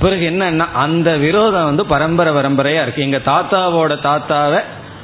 [0.03, 3.03] பிறகு என்னன்னா அந்த விரோதம் வந்து பரம்பரை பரம்பரையா இருக்கு.
[3.03, 4.61] எங்க தாத்தாவோட தாத்தாவை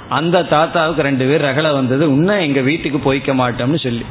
[0.08, 2.06] அந்த தாத்தாவுக்கு ரெண்டு பேர் ரகலை வந்தது.
[2.06, 4.04] இன்னும் எங்க வீட்டுக்கு போய்க்க மாட்டோம்னு சொல்லி.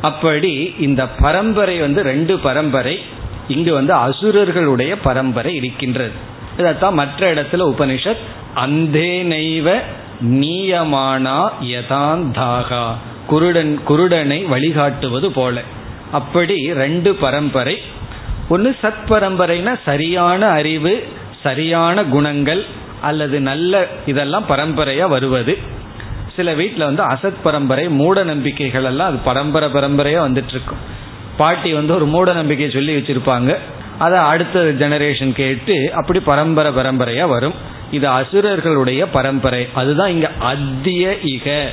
[0.00, 3.00] அப்படி இந்த பரம்பரை வந்து ரெண்டு பரம்பரை
[3.48, 6.12] இங்கு வந்து அசுரர்களுடைய பரம்பரை இருக்கின்றது.
[6.58, 8.24] இதைத்தான் மற்ற இடத்துல உபனிஷத்
[8.54, 9.78] அந்தே நெய்வ
[10.24, 12.86] நீயமானா யதாந்தாகா.
[13.26, 15.60] குருடன் குருடனை வழிகாட்டுவது போல.
[16.12, 17.82] அப்படி ரெண்டு பரம்பரை
[18.48, 21.06] ஒன்று சத் பரம்பரைனா சரியான அறிவு
[21.42, 22.64] சரியான குணங்கள்
[23.00, 25.58] அல்லது நல்ல இதெல்லாம் பரம்பரையா வருவது.
[26.36, 30.96] சில வீட்டில் வந்து அசத் பரம்பரை மூட நம்பிக்கைகள் எல்லாம் அது பரம்பரை பரம்பரையா வந்துட்டு இருக்கும்
[31.36, 33.56] பாட்டி வந்து ஒரு மூட நம்பிக்கையை சொல்லி வச்சிருப்பாங்க.
[33.98, 37.54] அதை அடுத்த ஜெனரேஷன் கேட்டு அப்படி பரம்பரை பரம்பரையா வரும்.
[37.90, 39.68] இது அசுரர்களுடைய பரம்பரை.
[39.74, 41.66] அதுதான் இங்க அத்திய இக.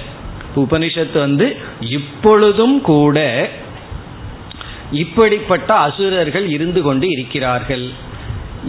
[0.56, 3.50] உபனிஷத்து வந்து இப்பொழுதும் கூட
[4.92, 7.90] இப்படிப்பட்ட அசுரர்கள் இருந்து கொண்டு இருக்கிறார்கள்.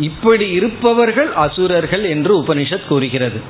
[0.00, 3.40] இப்படி இருப்பவர்கள் அசுரர்கள் என்று உபனிஷத் கூறுகிறது.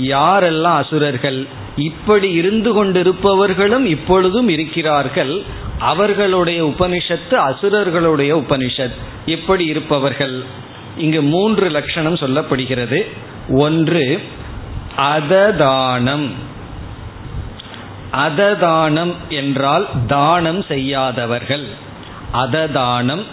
[0.00, 1.46] யாரெல்லாம் அசுரர்கள்?
[1.76, 5.42] இப்படி இருந்து கொண்டிருப்பவர்களும் இப்பொழுதும் இருக்கிறார்கள்.
[5.78, 8.94] அவர்களுடைய உபனிஷத்து அசுரர்களுடைய உபனிஷத்.
[9.26, 10.42] எப்படி இருப்பவர்கள்.
[10.98, 13.06] இங்கு மூன்று லட்சணம் சொல்லப்படுகிறது.
[13.48, 14.22] ஒன்று
[14.98, 16.28] அததானம்.
[18.12, 21.83] அததானம் என்றால் தானம் செய்யாதவர்கள்.
[22.42, 23.24] அததானம்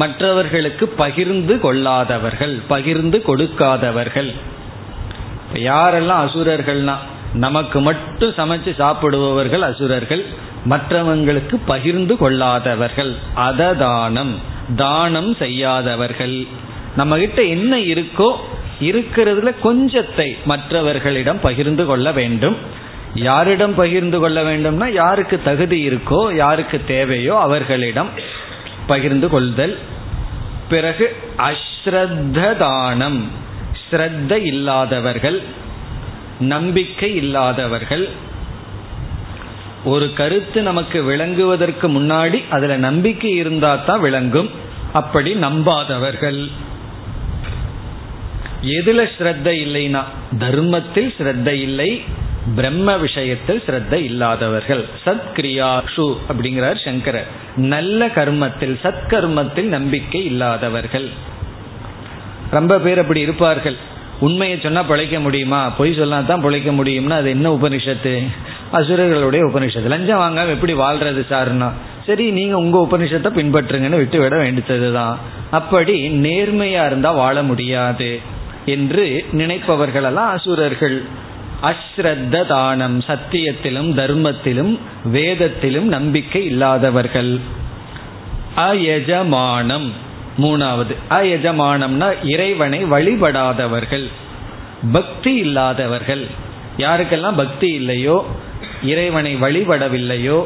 [0.00, 4.30] மற்றவர்களுக்கு பகிர்ந்து கொள்ளாதவர்கள் பகிர்ந்து கொடுக்காதவர்கள்.
[5.68, 6.94] யாரெல்லாம் அசுரர்கள்னா
[7.44, 10.24] நமக்கு மட்டும் சமைச்சு சாப்பிடுபவர்கள் அசுரர்கள்
[10.72, 13.12] மற்றவங்களுக்கு பகிர்ந்து கொள்ளாதவர்கள்.
[13.48, 14.34] அததானம்
[14.76, 16.36] தானம் செய்யாதவர்கள்.
[16.96, 18.28] நம்ம கிட்ட என்ன இருக்கோ
[18.88, 22.56] இருக்கிறதுல கொஞ்சத்தை மற்றவர்களிடம் பகிர்ந்து கொள்ள வேண்டும்.
[23.28, 28.10] யாரிடம் பகிர்ந்து கொள்ள வேண்டும்னா யாருக்கு தகுதி இருக்கோ யாருக்கு தேவையோ அவர்களிடம்
[28.86, 29.78] பகிர்ந்து கொள்தல்.
[30.68, 33.30] பிறகு அஸ்ரத்த தானம்
[33.84, 35.42] ஸ்ரத்த இல்லாதவர்கள்
[36.40, 38.08] நம்பிக்கை இல்லாதவர்கள்.
[39.84, 44.50] ஒரு கருத்து நமக்கு விளங்குவதற்கு முன்னாடி அதுல நம்பிக்கை இருந்தா தான் விளங்கும்.
[44.92, 46.40] அப்படி நம்பாதவர்கள்.
[48.62, 50.02] எதுல ஸ்ரத்த இல்லைனா
[50.38, 51.90] தர்மத்தில் ஸ்ரத்த இல்லை
[52.56, 54.84] பிரம்ம விஷயத்தில் ஸ்ரத்த இல்லாதவர்கள்.
[55.04, 57.26] சத்கிரியாஷு அப்படிங்கிறார் சங்கரர்
[57.56, 61.08] நல்ல கர்மத்தில் சத்கர்மத்தில் நம்பிக்கை இல்லாதவர்கள்.
[62.50, 63.76] ரொம்ப பேர் அப்படி இருப்பார்கள்.
[64.20, 65.68] உண்மையை சொன்னால் பிழைக்க முடியுமா?
[65.68, 68.26] பொய் சொன்னா தான் பிழைக்க முடியும்னா அது என்ன உபனிஷத்து?
[68.72, 69.92] அசுரர்களுடைய உபனிஷத்து.
[69.94, 71.70] லஞ்சம் வாங்காம எப்படி வாழ்றது சார்னா?
[72.06, 75.18] சரி நீங்கள் உங்கள் உபனிஷத்தை பின்பற்றுங்கன்னு விட்டு விட வேண்டியது தான்
[75.50, 78.20] அப்படி நேர்மையாக இருந்தால் வாழ முடியாது
[78.64, 81.22] என்று நினைப்பவர்களெல்லாம் அசுரர்கள்.
[81.64, 87.38] அஸ்ரத்த தானம் சத்தியத்திலும் தர்மத்திலும் வேதத்திலும் நம்பிக்கை இல்லாதவர்கள்.
[88.56, 89.90] அயஜமானம்.
[90.38, 90.96] மூணாவது.
[91.10, 94.06] அயஜமானம்னா இறைவனை வழிபடாதவர்கள்.
[94.92, 96.26] பக்தி இல்லாதவர்கள்.
[96.76, 98.26] யாருக்கெல்லாம் பக்தி இல்லையோ
[98.82, 100.44] இறைவனை வழிபடவில்லையோ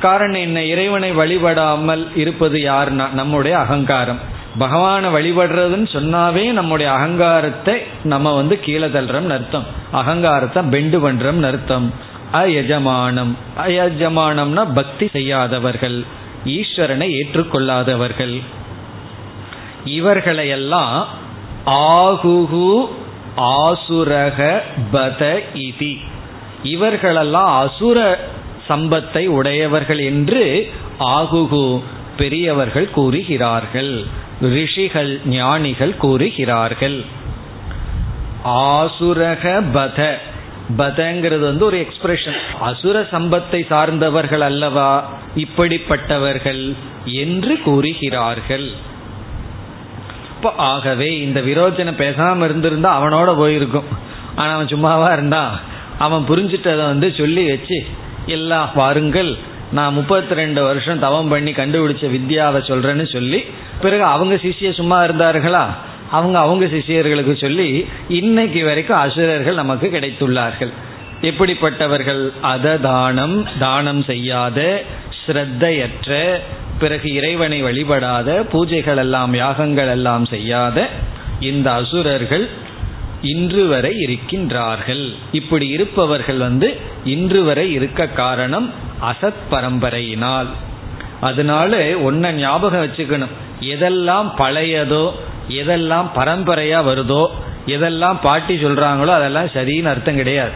[0.00, 0.64] காரணம் என்ன?
[0.64, 3.10] இறைவனை வழிபடாமல் இருப்பது யாருன்னா?
[3.10, 4.18] நம்முடைய அகங்காரம்.
[4.58, 9.64] பகவானை வழிபடுறதுன்னு சொன்னாவே நம்முடைய அகங்காரத்தை நம்ம வந்து கீழே தள்ளுறோம்னு அர்த்தம்.
[9.92, 11.92] அகங்காரத்தை பெண்டு பண்றோம்னு அர்த்தம்.
[12.32, 13.32] அயஜமானம்.
[13.58, 16.04] அயஜமானம்னா பக்தி செய்யாதவர்கள்.
[16.44, 18.42] ஈஸ்வரனை ஏற்றுக்கொள்ளாதவர்கள்.
[19.84, 21.06] இவர்களையெல்லாம்
[21.66, 22.88] ஆகுகு
[23.36, 24.60] ஆசுரக
[24.92, 25.98] பத இதி.
[26.62, 28.18] இவர்களெல்லாம் அசுர
[28.68, 31.82] சம்பத்தை உடையவர்கள் என்று ஆகுகு
[32.16, 34.06] பெரியவர்கள் கூறுகிறார்கள்.
[34.40, 37.04] ரிஷிகள் ஞானிகள் கூறுகிறார்கள்.
[38.44, 40.14] ஆசுரக பத.
[40.78, 45.12] பதங்கிறது வந்து ஒரு எக்ஸ்பிரஷன் அசுர சம்பத்தை சார்ந்தவர்கள் அல்லவா?
[45.36, 46.74] இப்படிப்பட்டவர்கள்
[47.04, 48.70] என்று கூறுகிறார்கள்.
[50.36, 53.84] இப்போ ஆகவே இந்த விரோச்சனை பேசாமல் இருந்திருந்தா அவனோட போயிருக்கும்.
[54.36, 55.58] ஆனா அவன் சும்மாவா இருந்தா?
[55.98, 57.86] அவன் புரிஞ்சிட்டதை வந்து சொல்லி வச்சு
[58.26, 59.36] எல்லா பாருங்கள்
[59.72, 63.44] நான் முப்பத்தி ரெண்டு வருஷம் தவம் பண்ணி கண்டுபிடிச்ச வித்யாவை சொல்றேன்னு சொல்லி
[63.80, 65.64] பிறகு அவங்க சிஷிய சும்மா இருந்தார்களா?
[66.10, 70.72] அவங்க அவங்க சிஷியர்களுக்கு சொல்லி இன்னைக்கு வரைக்கும் அசுரர்கள் நமக்கு கிடைத்துள்ளார்கள்.
[71.20, 72.32] எப்படிப்பட்டவர்கள்?
[72.40, 74.82] அத தானம் தானம் செய்யாத
[75.20, 76.40] ஸ்ரத்தையற்ற
[76.78, 80.88] பிறகு இறைவனை வழிபடாத பூஜைகள் எல்லாம் யாகங்கள் எல்லாம் செய்யாத
[81.40, 82.48] இந்த அசுரர்கள்
[83.22, 85.14] இன்று வரை இருக்கின்றார்கள்.
[85.32, 90.46] இப்படி இருப்பவர்கள் வந்து இன்று வரை இருக்க காரணம் அசத் பரம்பரையினால்.
[91.20, 93.34] அதனால ஒன்ன ஞாபகம் வச்சுக்கணும்.
[93.60, 95.10] எதெல்லாம் பழையதோ
[95.48, 97.26] எதெல்லாம் பரம்பரையா வருதோ
[97.66, 100.50] எதெல்லாம் பாட்டி சொல்றாங்களோ அதெல்லாம் சரின்னு அர்த்தம் கிடையாது.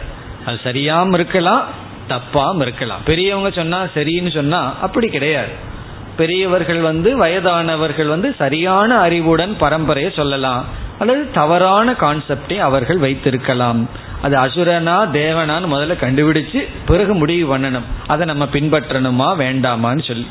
[0.45, 1.63] அது சரியாம இருக்கலாம்
[2.09, 2.99] தப்பாம இருக்கலாம்.
[3.05, 5.73] பெரியவங்க சொன்னா சரின்னு சொன்னா அப்படி கிடையாது.
[6.17, 10.65] பெரியவர்கள் வந்து வயதானவர்கள் வந்து சரியான அறிவுடன் பரம்பரையை சொல்லலாம்.
[10.99, 13.79] அல்லது தவறான கான்செப்டை அவர்கள் வைத்திருக்கலாம்.
[14.21, 17.87] அது அசுரனா தேவனான்னு முதல்ல கண்டுபிடிச்சு பிறகு முடிவு பண்ணணும்.
[18.07, 20.27] அதை நம்ம பின்பற்றணுமா வேண்டாமான்னு சொல்லி.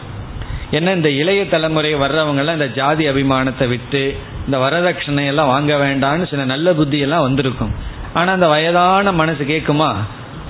[0.70, 4.02] என்ன இந்த இளைய தலைமுறை வர்றவங்கெல்லாம் இந்த ஜாதி அபிமானத்தை விட்டு
[4.46, 7.72] இந்த வரதட்சணை எல்லாம் வாங்க வேண்டாம்னு சில நல்ல புத்தியெல்லாம் வந்திருக்கும்.
[8.12, 9.90] ஆனால் அந்த வயதான மனசு கேட்குமா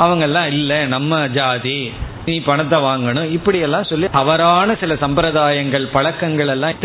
[0.05, 1.79] அவங்கெல்லாம் இல்லை நம்ம ஜாதி
[2.27, 3.29] நீ பணத்தை வாங்கணும்.
[3.37, 6.81] இப்படியெல்லாம் சொல்லி தவறான சில சம்பிரதாயங்கள் பழக்கங்கள் எல்லாம்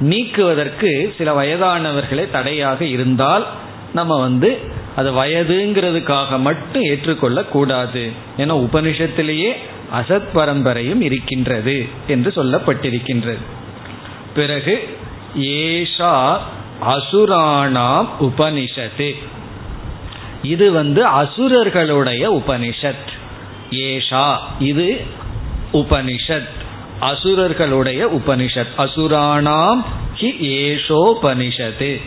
[0.00, 3.46] நீக்குவதற்கு சில வயதானவர்களே தடையாக இருந்தால்
[3.94, 4.58] நம்ம வந்து
[4.96, 9.52] அது வயதுங்கிறதுக்காக மட்டும் ஏற்றுக்கொள்ள கூடாது ஏன்னா உபனிஷத்திலேயே
[10.00, 13.38] அசத் பரம்பரையும் இருக்கின்றது என்று சொல்லப்பட்டிருக்கின்றது.
[14.34, 14.96] பிறகு
[15.38, 16.38] ஏஷா
[16.86, 19.14] அசுராணாம் உபனிஷத்து.
[20.42, 23.08] இது வந்து அசுரர்களுடைய உபனிஷத்.
[23.70, 25.00] ஏஷா இது
[25.72, 26.48] உபனிஷத்.
[27.00, 28.66] அசுரர்களுடைய உபனிஷத்.
[28.78, 29.84] அசுராணாம்
[30.20, 32.00] ஹி ஏஷோபனிஷத்து.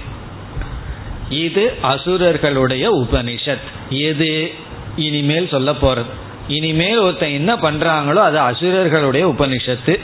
[1.30, 3.90] இது அசுரர்களுடைய உபனிஷத்.
[3.90, 4.52] எது?
[4.96, 6.06] இனிமேல் சொல்ல போறது.
[6.48, 10.00] இனிமேல் ஒருத்தன் என்ன பண்றாங்களோ அது அசுரர்களுடைய உபனிஷத்து.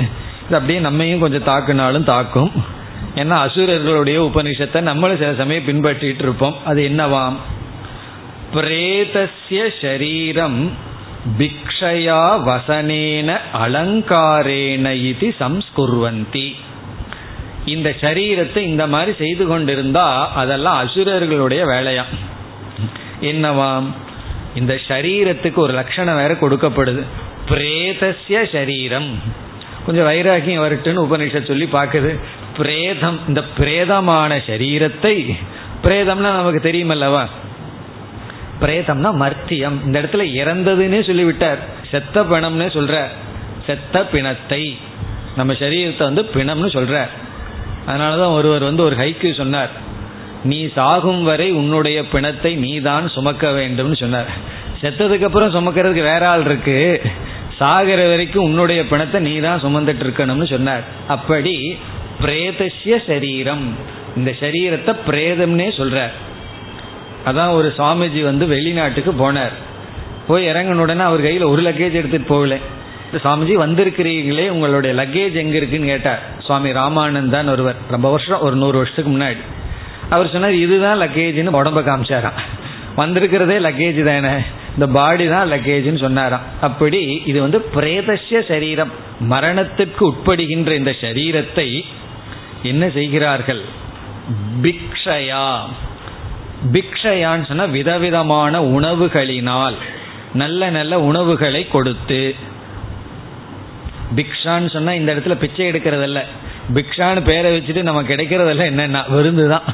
[0.45, 2.51] இது அப்படியே நம்மையும் கொஞ்சம் தாக்குனாலும் தாக்கும்.
[3.15, 6.55] ஏன்னா அசுரர்களுடைய உபனிஷத்தை நம்மளும் சில சமயம் பின்பற்றிட்டு இருப்போம்.
[6.65, 7.33] அது என்னவாம்?
[8.53, 10.87] பிரேதஸ்ய சரீரம்
[11.39, 16.55] பிக்ஷயா வசனேன அலங்காரேன இது சம்ஸ்குர்வந்தி
[17.65, 22.03] இந்த சரீரத்தை இந்த மாதிரி செய்து கொண்டிருந்தா அதெல்லாம் அசுரர்களுடைய வேலையா?
[23.21, 23.83] என்னவாம்
[24.55, 27.03] இந்த சரீரத்துக்கு ஒரு லட்சணம் வேற கொடுக்கப்படுது.
[27.49, 29.19] பிரேதசிய சரீரம்.
[29.85, 32.19] கொஞ்சம் வைராகியம் வரட்டுன்னு உபனிஷத் சொல்லி பார்க்குது.
[32.57, 35.35] பிரேதம் இந்த பிரேதமான சரீரத்தை
[35.83, 37.27] பிரேதம்னா நமக்கு தெரியுமல்லவா?
[38.61, 39.77] பிரேதம்னா மர்த்தியம்.
[39.85, 41.61] இந்த இடத்துல இறந்ததுன்னே சொல்லிவிட்டார்.
[41.91, 42.95] செத்த பிணம்னு சொல்ற
[43.67, 44.63] செத்த பிணத்தை.
[45.39, 46.95] நம்ம சரீரத்தை வந்து பிணம்னு சொல்ற
[47.87, 49.71] அதனாலதான் ஒருவர் வந்து ஒரு ஹைக்கு சொன்னார்.
[50.49, 54.29] நீ சாகும் வரை உன்னுடைய பிணத்தை நீ தான் சுமக்க வேண்டும்னு சொன்னார்.
[54.81, 56.77] செத்ததுக்கு அப்புறம் சுமக்கிறதுக்கு வேற ஆள் இருக்கு.
[57.59, 60.83] சாகிற வரைக்கும் உன்னுடைய பிணத்தை நீ தான் சுமந்துட்டு இருக்கணும்னு சொன்னார்.
[61.15, 61.55] அப்படி
[62.23, 63.65] பிரேதசிய சரீரம்.
[64.19, 66.13] இந்த சரீரத்தை பிரேதம்னே சொல்றார்.
[67.25, 69.53] அதான் ஒரு சுவாமிஜி வந்து வெளிநாட்டுக்கு போனார்.
[70.27, 72.57] போய் இறங்கின உடனே அவர் கையில் ஒரு லக்கேஜ் எடுத்துகிட்டு போகல.
[73.13, 76.21] சுவாமிஜி வந்திருக்கிறீங்களே உங்களுடைய லக்கேஜ் எங்கே இருக்குன்னு கேட்டார்.
[76.39, 77.75] சுவாமி ராமானந்தான் ஒருவர்.
[77.89, 79.37] ரொம்ப வருஷம் ஒரு நூறு வருஷத்துக்கு முன்னாடி.
[80.09, 82.39] அவர் சொன்னார் இதுதான் லக்கேஜ்னு உடம்ப காமிச்சாராம்.
[82.97, 84.35] வந்திருக்கிறதே லக்கேஜ் தானே
[84.73, 86.41] இந்த பாடி தான் லக்கேஜ்னு சொன்னாராம்.
[86.61, 88.91] அப்படி இது வந்து பிரேதசிய சரீரம்.
[89.19, 91.81] மரணத்திற்கு உட்படுகின்ற இந்த சரீரத்தை
[92.63, 93.61] என்ன செய்கிறார்கள்?
[94.61, 95.59] பிக்ஷயா.
[96.75, 99.77] பிக்ஷயான்னு சொன்னா விதவிதமான உணவுகளினால்
[100.41, 102.35] நல்ல நல்ல உணவுகளை கொடுத்து.
[104.17, 106.21] பிக்ஷான்னு சொன்னா இந்த இடத்துல பிச்சை எடுக்கிறதல்ல.
[106.75, 109.67] பிக்ஷான்னு பேரை வச்சுட்டு நம்ம கிடைக்கிறதில்ல என்னென்ன விருந்து தான்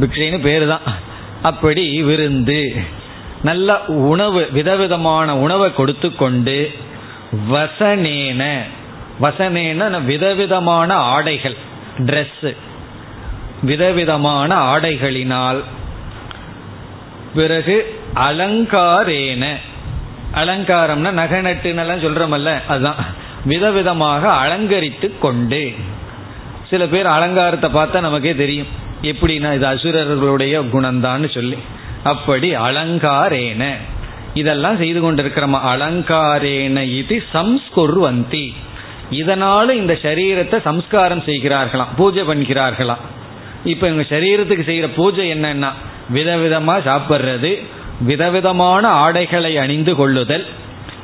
[0.00, 0.86] பிக்ஷைன்னு பேர் தான்
[1.50, 2.60] அப்படி விருந்து.
[3.48, 3.78] நல்ல
[4.10, 6.58] உணவு விதவிதமான உணவை கொடுத்து கொண்டு
[7.52, 8.42] வசனேன
[9.20, 11.56] வசனேன விதவிதமான ஆடைகள்.
[12.08, 12.52] ட்ரெஸ்ஸு
[13.62, 15.60] விதவிதமான ஆடைகளினால்
[17.34, 19.46] பிறகு அலங்காரேன.
[20.34, 22.94] அலங்காரம்னா நகை நட்டுன்னெல்லாம் சொல்றோமல்ல அதுதான்.
[23.48, 25.72] விதவிதமாக அலங்கரித்து கொண்டு.
[26.70, 28.66] சில பேர் அலங்காரத்தை பார்த்தா நமக்கே தெரியும்.
[29.02, 31.58] எப்படின்னா இது அசுரர்களுடைய குணம்தான்னு சொல்லி.
[32.02, 33.64] அப்படி அலங்காரேன.
[34.34, 35.54] இதெல்லாம் செய்து கொண்டிருக்கிறோம்?
[35.54, 38.54] அலங்காரேன இது சம்ஸ்குர்வந்தி.
[39.10, 43.02] இதனால இந்த சரீரத்தை சம்ஸ்காரம் செய்கிறார்களாம் பூஜை பண்ணுகிறார்களாம்.
[43.64, 45.68] இப்போ இவங்க சரீரத்துக்கு செய்கிற பூஜை என்னன்னா
[46.12, 47.62] விதவிதமாக சாப்பிட்றது
[48.00, 50.46] விதவிதமான ஆடைகளை அணிந்து கொள்ளுதல்.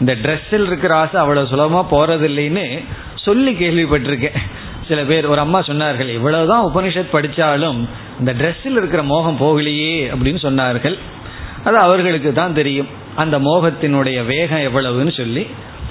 [0.00, 2.84] இந்த ட்ரெஸ்ஸில் இருக்கிற ஆசை அவ்வளோ சுலபமாக போகிறது இல்லைன்னு
[3.14, 4.38] சொல்லி கேள்விப்பட்டிருக்கேன்.
[4.88, 7.88] சில பேர் ஒரு அம்மா சொன்னார்கள் இவ்வளவுதான் உபனிஷத் படித்தாலும்
[8.18, 10.98] இந்த ட்ரெஸ்ஸில் இருக்கிற மோகம் போகலையே அப்படின்னு சொன்னார்கள்.
[11.64, 12.88] அது அவர்களுக்கு தான் தெரியும்.
[13.16, 15.46] அந்த மோகத்தினுடைய வேகம் எவ்வளவுன்னு சொல்லி.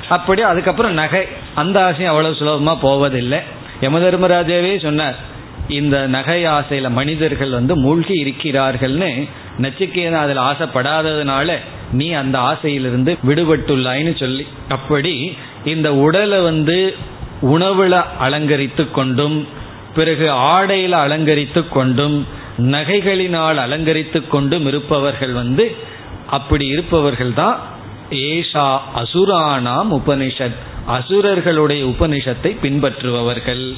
[0.10, 3.40] அப்படி அதுக்கப்புறம் நகை அந்த ஆசையும் அவ்வளவு சுலபமாக போவதில்லை.
[3.82, 5.16] யமதர்மராஜாவே சொன்னார்
[5.70, 9.28] இந்த நகை ஆசையில மனிதர்கள் வந்து மூழ்கி இருக்கிறார்கள்னு
[9.62, 11.58] நச்சிக்கேதன் அதில் ஆசைப்படாததுனால
[11.92, 14.48] நீ அந்த ஆசையிலிருந்து விடுபட்டுள்ளாயின்னு சொல்லி.
[14.70, 16.96] அப்படி இந்த உடலை வந்து
[17.42, 19.48] உணவுல அலங்கரித்து கொண்டும்
[19.96, 25.76] பிறகு ஆடையில அலங்கரித்து கொண்டும் நகைகளினால் அலங்கரித்து கொண்டும் இருப்பவர்கள் வந்து
[26.30, 27.60] அப்படி இருப்பவர்கள் தான்
[28.10, 30.58] ஏஷா அசுரானாம் உபனிஷத்.
[30.88, 33.74] அசுரர்களுடைய உபனிஷத்தை பின்பற்றுபவர்கள்.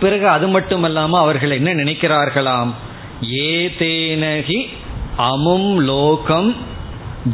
[0.00, 2.70] பிறகு அது மட்டுமல்லாம அவர்கள் என்ன நினைக்கிறார்களாம்?
[3.30, 4.68] ஏதேனகி
[5.16, 6.56] அமும் லோகம்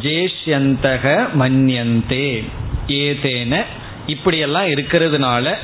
[0.01, 2.43] ஜேஷ்யந்தக மன்யந்தே.
[2.87, 3.63] ஏதேன
[4.07, 5.55] இப்படியெல்லாம் இருக்கிறதுனால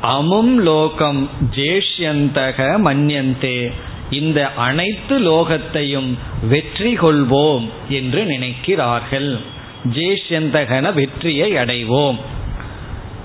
[0.00, 3.72] அமும் லோகம் ஜேஷ்யந்தக மன்யந்தே.
[4.10, 9.38] இந்த அனைத்து லோகத்தையும் வெற்றி கொள்வோம் என்று நினைக்கிறார்கள்.
[9.92, 12.18] ஜேஷ்யந்தகன வெற்றியை அடைவோம்.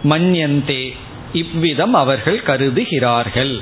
[0.03, 0.95] மன்யந்தே.
[1.33, 3.61] இவ்விதம் அவர்கள் கருதுகிறார்கள்.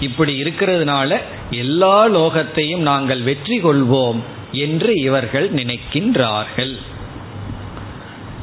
[0.00, 1.18] இப்படி இருக்கிறதுனால
[1.50, 4.20] எல்லா லோகத்தையும் நாங்கள் வெற்றி கொள்வோம்
[4.52, 6.76] என்று இவர்கள் நினைக்கின்றார்கள்.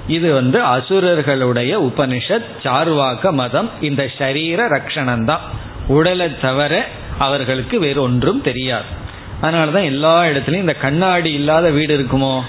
[0.08, 5.42] இது வந்து அசுரர்களுடைய உபனிஷத் சார்வாக மதம் இந்த சரீர ரக்ஷணம் தான்
[5.88, 6.88] உடலை தவிர
[7.18, 8.86] அவர்களுக்கு வேறு ஒன்றும் தெரியாது.
[9.42, 12.42] அதனாலதான் எல்லா இடத்துலையும் இந்த கண்ணாடி இல்லாத வீடு இருக்குமோ?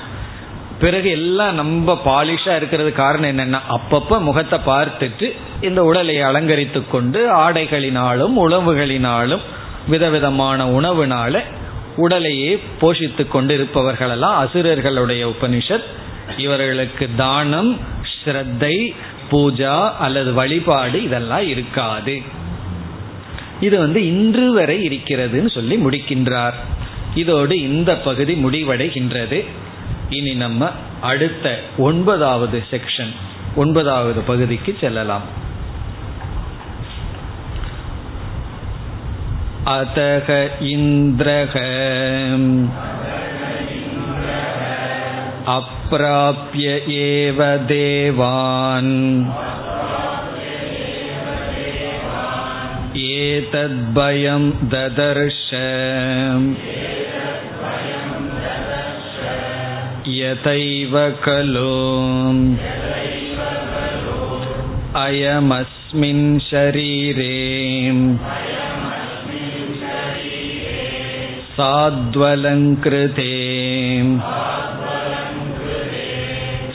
[0.80, 8.36] பிறகு எல்லாம் நம்ம பாலிஷா இருக்கிறது காரணம் என்னன்னா அப்பப்ப முகத்தை பார்த்துட்டு இந்த உடலை அலங்கரித்து கொண்டு ஆடைகளினாலும்
[8.48, 9.44] உணவுகளினாலும்
[9.88, 11.42] விதவிதமான உணவுனால
[11.96, 15.86] உடலையே போஷித்து கொண்டு இருப்பவர்களெல்லாம் அசுரர்களுடைய உபனிஷத்.
[16.36, 17.78] இவர்களுக்கு தானம்
[18.10, 18.94] ஸ்ரத்தை
[19.30, 22.22] பூஜா அல்லது வழிபாடு இதெல்லாம் இருக்காது.
[23.60, 26.58] இது வந்து இன்று வரை இருக்கிறதுன்னு சொல்லி முடிக்கின்றார்.
[27.14, 29.44] இதோடு இந்த பகுதி முடிவடைகின்றது.
[30.09, 30.71] இனி நம்ம
[31.01, 33.13] அடுத்த ஒன்பதாவது செக்ஷன்
[33.55, 35.27] ஒன்பதாவது பகுதிக்கு செல்லலாம்
[39.65, 40.27] अतः
[40.59, 41.53] इन्द्रः
[45.47, 48.93] अप्राप्य एव देवान्
[53.05, 55.41] एतद्भयं ददर्श
[60.07, 61.73] यथैव खलु
[65.01, 67.33] अयमस्मिन् शरीरे
[71.57, 73.31] साद्वलङ्कृते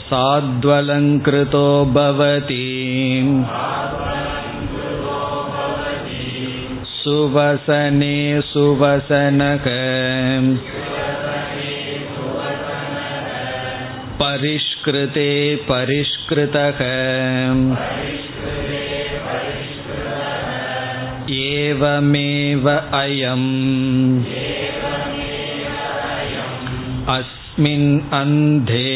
[0.09, 2.65] साद्वलङ्कृतो भवति
[6.99, 8.15] सुवसने
[8.51, 9.67] सुवसनक
[14.21, 15.29] परिष्कृते
[15.69, 16.79] परिष्कृतः
[21.37, 23.49] एवमेव अयम्
[27.15, 27.89] अस्मिन्
[28.19, 28.87] अन्धे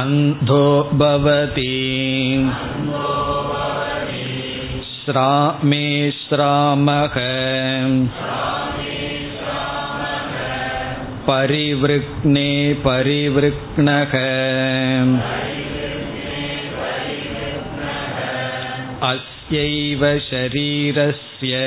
[0.00, 0.66] अन्धो
[1.02, 1.70] भवति
[5.04, 5.86] श्रामे
[6.20, 7.16] श्रामः
[11.28, 12.50] परिवृक्ने
[12.86, 14.14] परिवृक्णः
[19.10, 21.58] अस्यैव शरीरस्य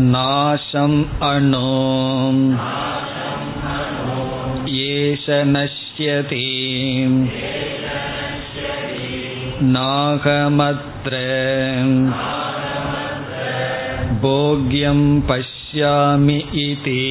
[0.00, 0.98] नाशम्
[1.30, 1.70] अणो
[4.80, 6.44] एष नश्यति
[9.76, 11.22] नाहमत्र
[14.22, 17.02] भोग्यं पश्यामि इति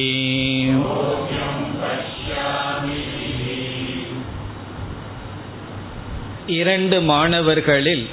[6.58, 8.04] இரண்டு மாணவர்களில்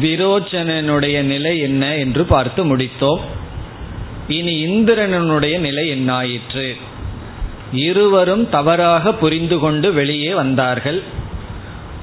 [0.00, 3.22] விரோச்சனனுடைய நிலை என்ன என்று பார்த்து முடித்தோம்
[4.28, 6.66] இனி இந்திரனுடைய நிலை என்னாயிற்று
[7.86, 11.00] இருவரும் தவறாக புரிந்து கொண்டு வெளியே வந்தார்கள்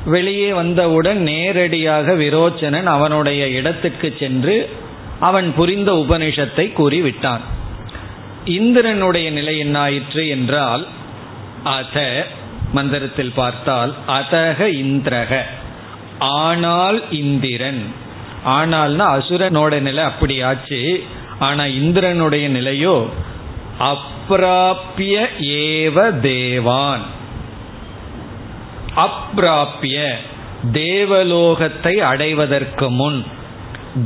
[0.05, 4.55] வெளியே வந்தவுடன் நேரடியாக விரோச்சனன் அவனுடைய இடத்துக்கு சென்று
[5.20, 7.40] அவன் புரிந்த உபனிஷத்தை கூறிவிட்டான்.
[8.44, 10.86] இந்திரனுடைய நிலை என்னாயிற்று என்றால்
[11.62, 12.26] அத
[12.72, 15.40] மந்திரத்தில் பார்த்தால் அதக இந்திரக.
[16.18, 17.92] ஆனால் இந்திரன்.
[18.46, 21.04] ஆனால்னா அசுரனோட நிலை அப்படி ஆச்சு
[21.38, 23.06] ஆனா இந்திரனுடைய நிலையோ
[23.80, 27.02] அப்பிராபிய ஏவ தேவான்.
[28.96, 30.14] அப்பிராபிய
[30.72, 33.24] தேவலோகத்தை அடைவதற்கு முன்.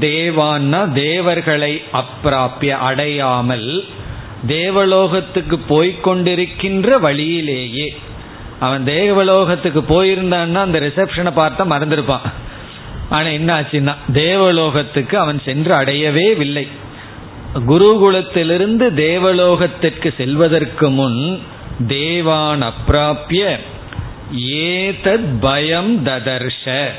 [0.01, 3.84] தேவான்னா தேவர்களை அப்பிராப்பிய அடையாமல்
[4.47, 7.99] தேவலோகத்துக்கு போய்கொண்டிருக்கின்ற வழியிலேயே.
[8.61, 12.32] அவன் தேவலோகத்துக்கு போயிருந்தான்னா அந்த ரிசப்ஷனை பார்த்தா மறந்துருப்பான்.
[13.09, 16.68] ஆனால் என்ன ஆச்சுன்னா தேவலோகத்துக்கு அவன் சென்று அடையவே இல்லை
[17.68, 21.43] குருகுலத்திலிருந்து தேவலோகத்திற்கு செல்வதற்கு முன்
[21.86, 23.59] தேவான் அப்பிராப்பிய
[24.49, 26.93] ஏதத் பயம் ததர்ஷ.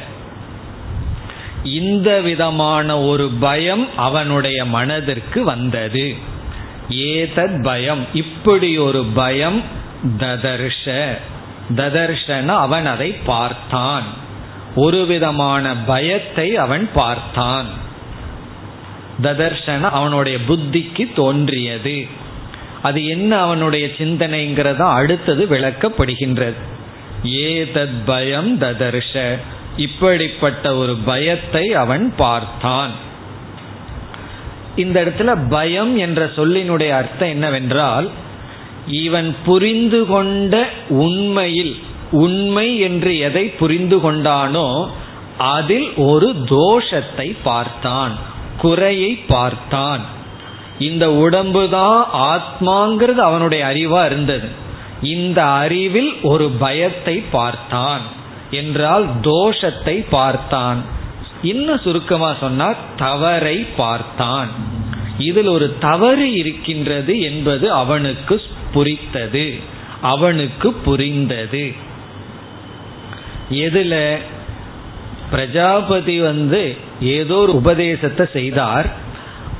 [1.63, 6.15] இந்த விதமான ஒரு பயம் அவனுடைய மனதிற்கு வந்தது.
[6.89, 8.05] ஏதத் பயம்.
[8.13, 9.61] இப்படி ஒரு பயம்
[10.17, 11.03] ததர்ஷ.
[11.75, 14.03] ததர்ஷன அவன் அதை பார்த்தான்.
[14.75, 17.65] ஒரு விதமான பயத்தை அவன் பார்த்தான்.
[19.21, 22.07] ததர்ஷன அவனுடைய புத்திக்கு தோன்றியது.
[22.81, 26.55] அது என்ன அவனுடைய சிந்தனைங்கிறதா அடுத்தது விளக்கப்படுகின்றது.
[27.23, 29.37] ஏதத் பயம் ததர்ஷ.
[29.77, 32.91] இப்படிப்பட்ட ஒரு பயத்தை அவன் பார்த்தான்.
[34.75, 38.09] இந்த இடத்துல பயம் என்ற சொல்லினுடைய அர்த்தம் என்னவென்றால்
[38.87, 41.75] இவன் புரிந்து கொண்ட உண்மையில்
[42.11, 44.89] உண்மை என்று எதை புரிந்து கொண்டானோ
[45.37, 48.17] அதில் ஒரு தோஷத்தை பார்த்தான்
[48.57, 50.01] குறையை பார்த்தான்.
[50.79, 54.47] இந்த உடம்பு தான் ஆத்மாங்கிறது அவனுடைய அறிவா இருந்தது.
[55.01, 58.01] இந்த அறிவில் ஒரு பயத்தை பார்த்தான்.
[58.51, 60.85] என்றால் தோஷத்தை பார்த்தான்.
[61.41, 64.49] இன்னும் சுருக்கமா சொன்னால் தவறை பார்த்தான்.
[65.17, 68.41] இதில் ஒரு தவறு இருக்கின்றது என்பது அவனுக்கு
[68.71, 69.53] புரித்தது
[70.01, 71.73] அவனுக்கு புரிந்தது.
[73.49, 74.17] எதுல
[75.31, 78.93] பிரஜாபதி வந்து ஏதோ ஒரு உபதேசத்தை செய்தார்.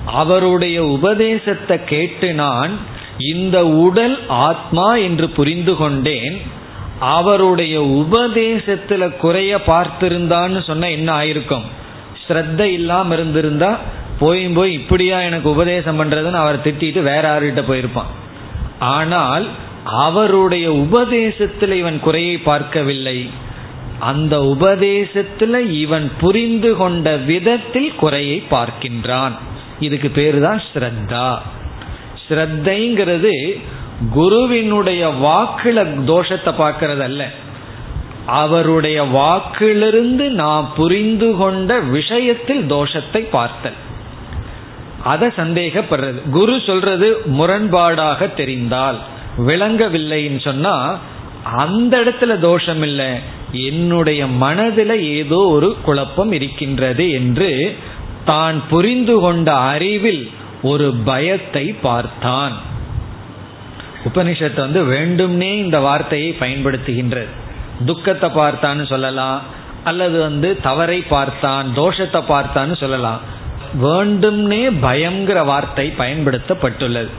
[0.06, 2.72] அவருடைய உபதேசத்தை கேட்டு நான்
[3.18, 6.42] இந்த உடல் ஆத்மா என்று புரிந்து கொண்டேன்.
[7.00, 11.64] அவருடைய உபதேசத்துல குறைய பார்த்திருந்தான்னு சொன்ன என்ன ஆயிருக்கும்?
[12.28, 13.78] ஸ்ரத்த இல்லாம இருந்திருந்தா
[14.20, 18.10] போய் போய் இப்படியா எனக்கு உபதேசம் பண்றதுன்னு அவர் திட்டிட்டு வேற யாருகிட்ட போயிருப்பான்.
[18.80, 19.48] ஆனால்
[19.84, 23.30] அவருடைய உபதேசத்தில் இவன் குறையை பார்க்கவில்லை.
[24.00, 29.32] அந்த உபதேசத்துல இவன் புரிந்து கொண்ட விதத்தில் குறையை பார்க்கின்றான்.
[29.80, 31.38] இதுக்கு பேரு தான் ஸ்ரத்தா.
[32.28, 33.62] ஸ்ரத்தைங்கிறது
[34.14, 37.30] குருவினுடைய வாக்குல தோஷத்தை பார்க்கறது அல்ல
[38.26, 43.74] அவருடைய வாக்கிலிருந்து நான் புரிந்து கொண்ட விஷயத்தில் தோஷத்தை பார்த்தல்.
[45.04, 46.30] அதை சந்தேகப்படுறது.
[46.30, 49.00] குரு சொல்றது முரண்பாடாக தெரிந்தால்
[49.38, 50.98] விளங்கவில்லைன்னு சொன்னா
[51.56, 57.76] அந்த இடத்துல தோஷம் இல்லை என்னுடைய மனதில் ஏதோ ஒரு குழப்பம் இருக்கின்றது என்று
[58.26, 60.32] தான் புரிந்து கொண்ட அறிவில்
[60.62, 62.69] ஒரு பயத்தை பார்த்தான்.
[64.06, 67.32] உபனிஷத்து வந்து வேண்டும்னே இந்த வார்த்தையை பயன்படுத்துகின்றது.
[67.86, 69.42] துக்கத்தை பார்த்தான்னு சொல்லலாம்
[69.84, 73.20] அல்லது வந்து தவறை பார்த்தான் தோஷத்தை பார்த்தான்னு சொல்லலாம்.
[73.82, 77.12] வேண்டும்னே பயங்கிற வார்த்தை பயன்படுத்தப்பட்டுள்ளது.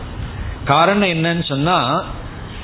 [0.65, 2.05] காரணம் என்னன்னு சொன்னா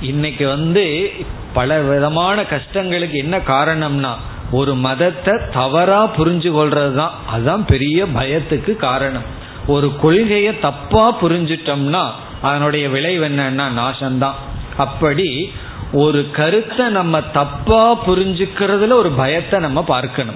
[0.01, 1.11] இன்னைக்கு வந்து
[1.53, 4.13] பல விதமான கஷ்டங்களுக்கு என்ன காரணம்னா
[4.51, 9.27] ஒரு மதத்தை தவறா புரிஞ்சு கொள்றது தான் அதுதான் பெரிய பயத்துக்கு காரணம்.
[9.67, 12.05] ஒரு கொள்கையை தப்பா புரிஞ்சிட்டோம்னா
[12.43, 14.35] அதனுடைய விளைவு என்னன்னா நாசம்தான்.
[14.77, 15.53] அப்படி
[15.93, 20.35] ஒரு கருத்தை நம்ம தப்பா புரிஞ்சுக்கிறதுல ஒரு பயத்தை நம்ம பார்க்கணும்.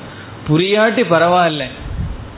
[0.49, 1.65] புரியாட்டி பரவாயில்ல.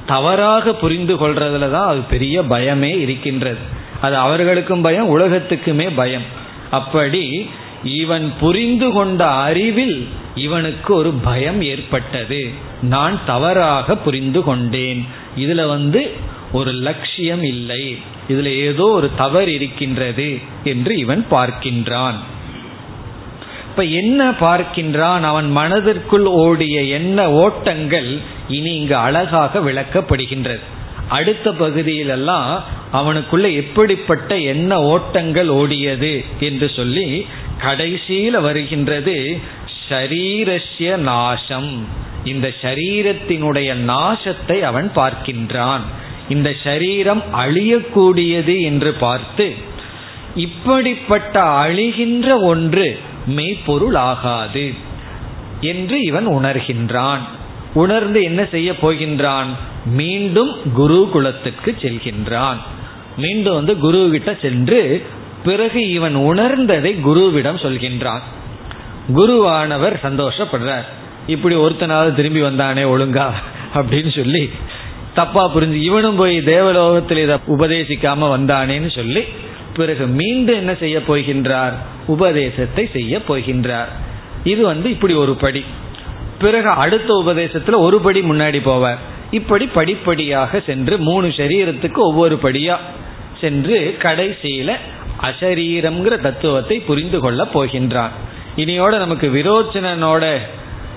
[0.06, 3.58] தவறாக புரிந்து கொள்றதுல தான் அது பெரிய பயமே இருக்கின்றது.
[4.00, 6.22] அது அவர்களுக்கும் பயம் உலகத்துக்குமே பயம்.
[6.70, 7.50] அப்படி
[7.84, 12.50] இவன் புரிந்து கொண்ட அறிவில் இவனுக்கு ஒரு பயம் ஏற்பட்டது.
[12.82, 15.06] நான் தவறாக புரிந்து கொண்டேன்.
[15.38, 16.12] இதுல வந்து
[16.52, 17.98] ஒரு லட்சியம் இல்லை.
[18.28, 22.18] இதுல ஏதோ ஒரு தவறு இருக்கின்றது என்று இவன் பார்க்கின்றான்.
[23.70, 25.20] இப்ப என்ன பார்க்கின்றான்?
[25.20, 30.64] அவன் மனதிற்குள் ஓடிய என்ன ஓட்டங்கள் இனி இங்கு அழகாக விளக்கப்படுகின்றது.
[31.08, 32.60] அடுத்த பகுதியிலெல்லாம்
[32.92, 37.26] அவனுக்குள்ள எப்படிப்பட்ட என்ன ஓட்டங்கள் ஓடியது என்று சொல்லி
[37.58, 39.38] கடைசியில் வருகின்றது
[39.88, 41.86] ஷரீரஸ்ய நாசம்.
[42.24, 45.84] இந்த சரீரத்தினுடைய நாசத்தை அவன் பார்க்கின்றான்.
[46.28, 49.54] இந்த ஷரீரம் அழியக்கூடியது என்று பார்த்து
[50.34, 54.72] இப்படிப்பட்ட அழிகின்ற ஒன்று மெய்ப்பொருள் ஆகாது
[55.60, 57.18] என்று இவன் உணர்கின்றான்.
[57.74, 59.46] உணர்ந்து என்ன செய்ய போகின்றான்?
[59.84, 62.56] மீண்டும் குருகுலத்துக்கு செல்கின்றான்.
[63.16, 65.02] மீண்டும் வந்து குரு கிட்ட சென்று
[65.44, 68.20] பிறகு இவன் உணர்ந்ததை குருவிடம் சொல்கின்றான்.
[69.16, 70.84] குருவானவர் சந்தோஷப்படுறார்.
[71.26, 73.30] இப்படி ஒருத்தனாவது திரும்பி வந்தானே ஒழுங்கா?
[73.74, 74.50] அப்படின்னு சொல்லி
[75.14, 79.22] தப்பா புரிஞ்சு இவனும் போய் தேவலோகத்தில் இதை உபதேசிக்காம வந்தானேன்னு சொல்லி
[79.74, 81.72] பிறகு மீண்டும் என்ன செய்ய போகின்றார்?
[82.06, 83.90] உபதேசத்தை செய்ய போகின்றார்.
[84.44, 85.64] இது வந்து இப்படி ஒரு படி.
[86.38, 88.96] பிறகு அடுத்த உபதேசத்துல ஒரு படி முன்னாடி போவார்.
[89.30, 92.76] இப்படி படிப்படியாக சென்று மூணு சரீரத்துக்கு ஒவ்வொரு படியா
[93.40, 94.72] சென்று கடைசியில
[95.22, 98.10] அசரீரம்ங்கிற தத்துவத்தை புரிந்து கொள்ள போகின்றான்
[98.56, 100.24] இனியோட நமக்கு விரோச்சனனோட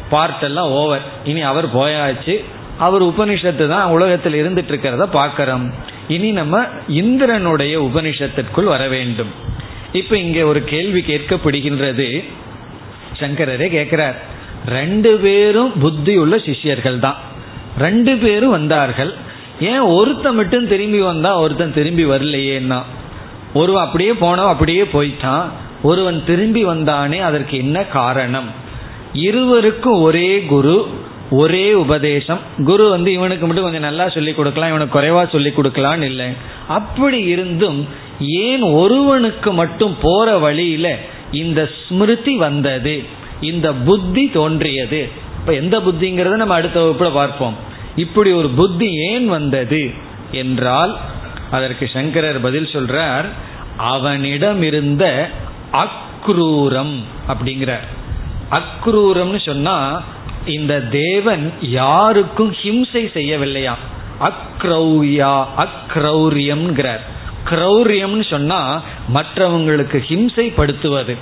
[0.09, 2.35] பார்ட் எல்லாம் ஓவர் இனி அவர் போயாச்சு.
[2.79, 5.73] அவர் உபனிஷத்து தான் உலகத்தில் இருந்துட்டு இருக்கிறத பார்க்கிறோம்.
[6.07, 9.29] இனி நம்ம இந்திரனுடைய உபனிஷத்திற்குள் வர வேண்டும்.
[9.93, 12.23] இப்ப இங்க ஒரு கேள்வி கேட்கப்படுகின்றது.
[13.19, 14.15] சங்கரரே கேட்கிறார்
[14.67, 17.15] ரெண்டு பேரும் புத்தி உள்ள சிஷ்யர்கள் தான்
[17.77, 19.13] ரெண்டு பேரும் வந்தார்கள்.
[19.59, 22.81] ஏன் ஒருத்தன் மட்டும் திரும்பி வந்தா ஒருத்தன் திரும்பி வரலையேன்னா?
[23.53, 25.43] ஒருவன் அப்படியே போனவன் அப்படியே போயிட்டான்.
[25.81, 28.49] ஒருவன் திரும்பி வந்தானே அதற்கு என்ன காரணம்?
[29.13, 30.87] இருவருக்கும் ஒரே குரு
[31.31, 32.39] ஒரே உபதேசம்.
[32.65, 36.27] குரு வந்து இவனுக்கு மட்டும் கொஞ்சம் நல்லா சொல்லி கொடுக்கலாம் இவனுக்கு குறைவா சொல்லி கொடுக்கலான்னு இல்லை.
[36.67, 37.87] அப்படி இருந்தும்
[38.19, 40.97] ஏன் ஒருவனுக்கு மட்டும் போற வழியில
[41.31, 43.03] இந்த ஸ்மிருதி வந்தது
[43.41, 45.09] இந்த புத்தி தோன்றியது?
[45.39, 47.55] இப்ப எந்த புத்திங்கிறத நம்ம அடுத்த வகுப்புல பார்ப்போம்.
[47.95, 49.91] இப்படி ஒரு புத்தி ஏன் வந்தது
[50.31, 50.97] என்றால்
[51.51, 53.25] அதற்கு சங்கரர் பதில் சொல்றார்
[53.77, 55.29] அவனிடம் இருந்த
[55.71, 56.95] அக்ரூரம்
[57.27, 57.85] அப்படிங்கிறார்.
[58.51, 60.03] அக்ரூரம்னு சொன்னா
[60.45, 63.73] இந்த தேவன் யாருக்கும் ஹிம்சை செய்யவில்லையா?
[64.21, 66.99] அக்ரௌயா அக்ரௌரியம்ங்கிறார்.
[67.49, 68.81] கிரௌரியம்னு சொன்னா
[69.13, 71.17] மற்றவங்களுக்கு ஹிம்சைப்படுத்துவது.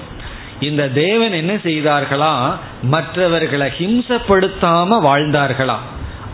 [0.60, 2.56] இந்த தேவன் என்ன செய்தார்களா?
[2.82, 5.76] மற்றவர்களை ஹிம்சப்படுத்தாம வாழ்ந்தார்களா?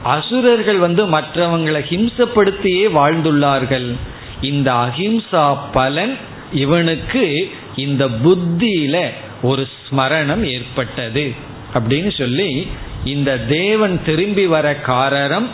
[0.03, 3.95] அசுரர்கள் வந்து மற்றவங்களை ஹிம்சப்படுத்தியே வாழ்ந்துள்ளார்கள்.
[4.41, 6.17] இந்த அஹிம்சா பலன்
[6.53, 9.09] இவனுக்கு இந்த புத்தியில
[9.41, 11.33] ஒரு ஸ்மரணம் ஏற்பட்டது.
[11.73, 12.67] அப்படின்னு சொல்லி
[13.05, 15.47] இந்த தேவன் திரும்பி வர காரணம்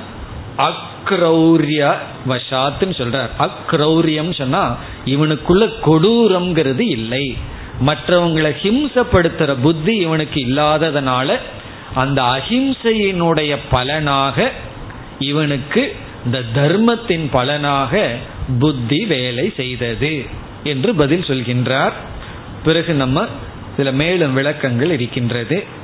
[0.57, 1.93] அக்ரௌரிய
[2.27, 3.29] வசாத்துன்னு சொல்றார்.
[3.39, 7.37] அக்ரௌரியம் சொன்னா இவனுக்குள்ள கொடூரம்ங்கிறது இல்லை.
[7.85, 11.37] மற்றவங்களை ஹிம்சப்படுத்துற புத்தி இவனுக்கு இல்லாததுனால
[11.95, 14.51] அந்த அஹிம்சையினுடைய பலனாக
[15.19, 15.95] இவனுக்கு
[16.25, 18.15] இந்த தர்மத்தின் பலனாக
[18.59, 20.25] புத்தி வேலை செய்தது
[20.63, 21.91] என்று பதில் சொல்கின்றார்.
[22.63, 23.25] பிறகு நம்ம
[23.77, 25.83] சில மேலும் விளக்கங்கள் இருக்கின்றது.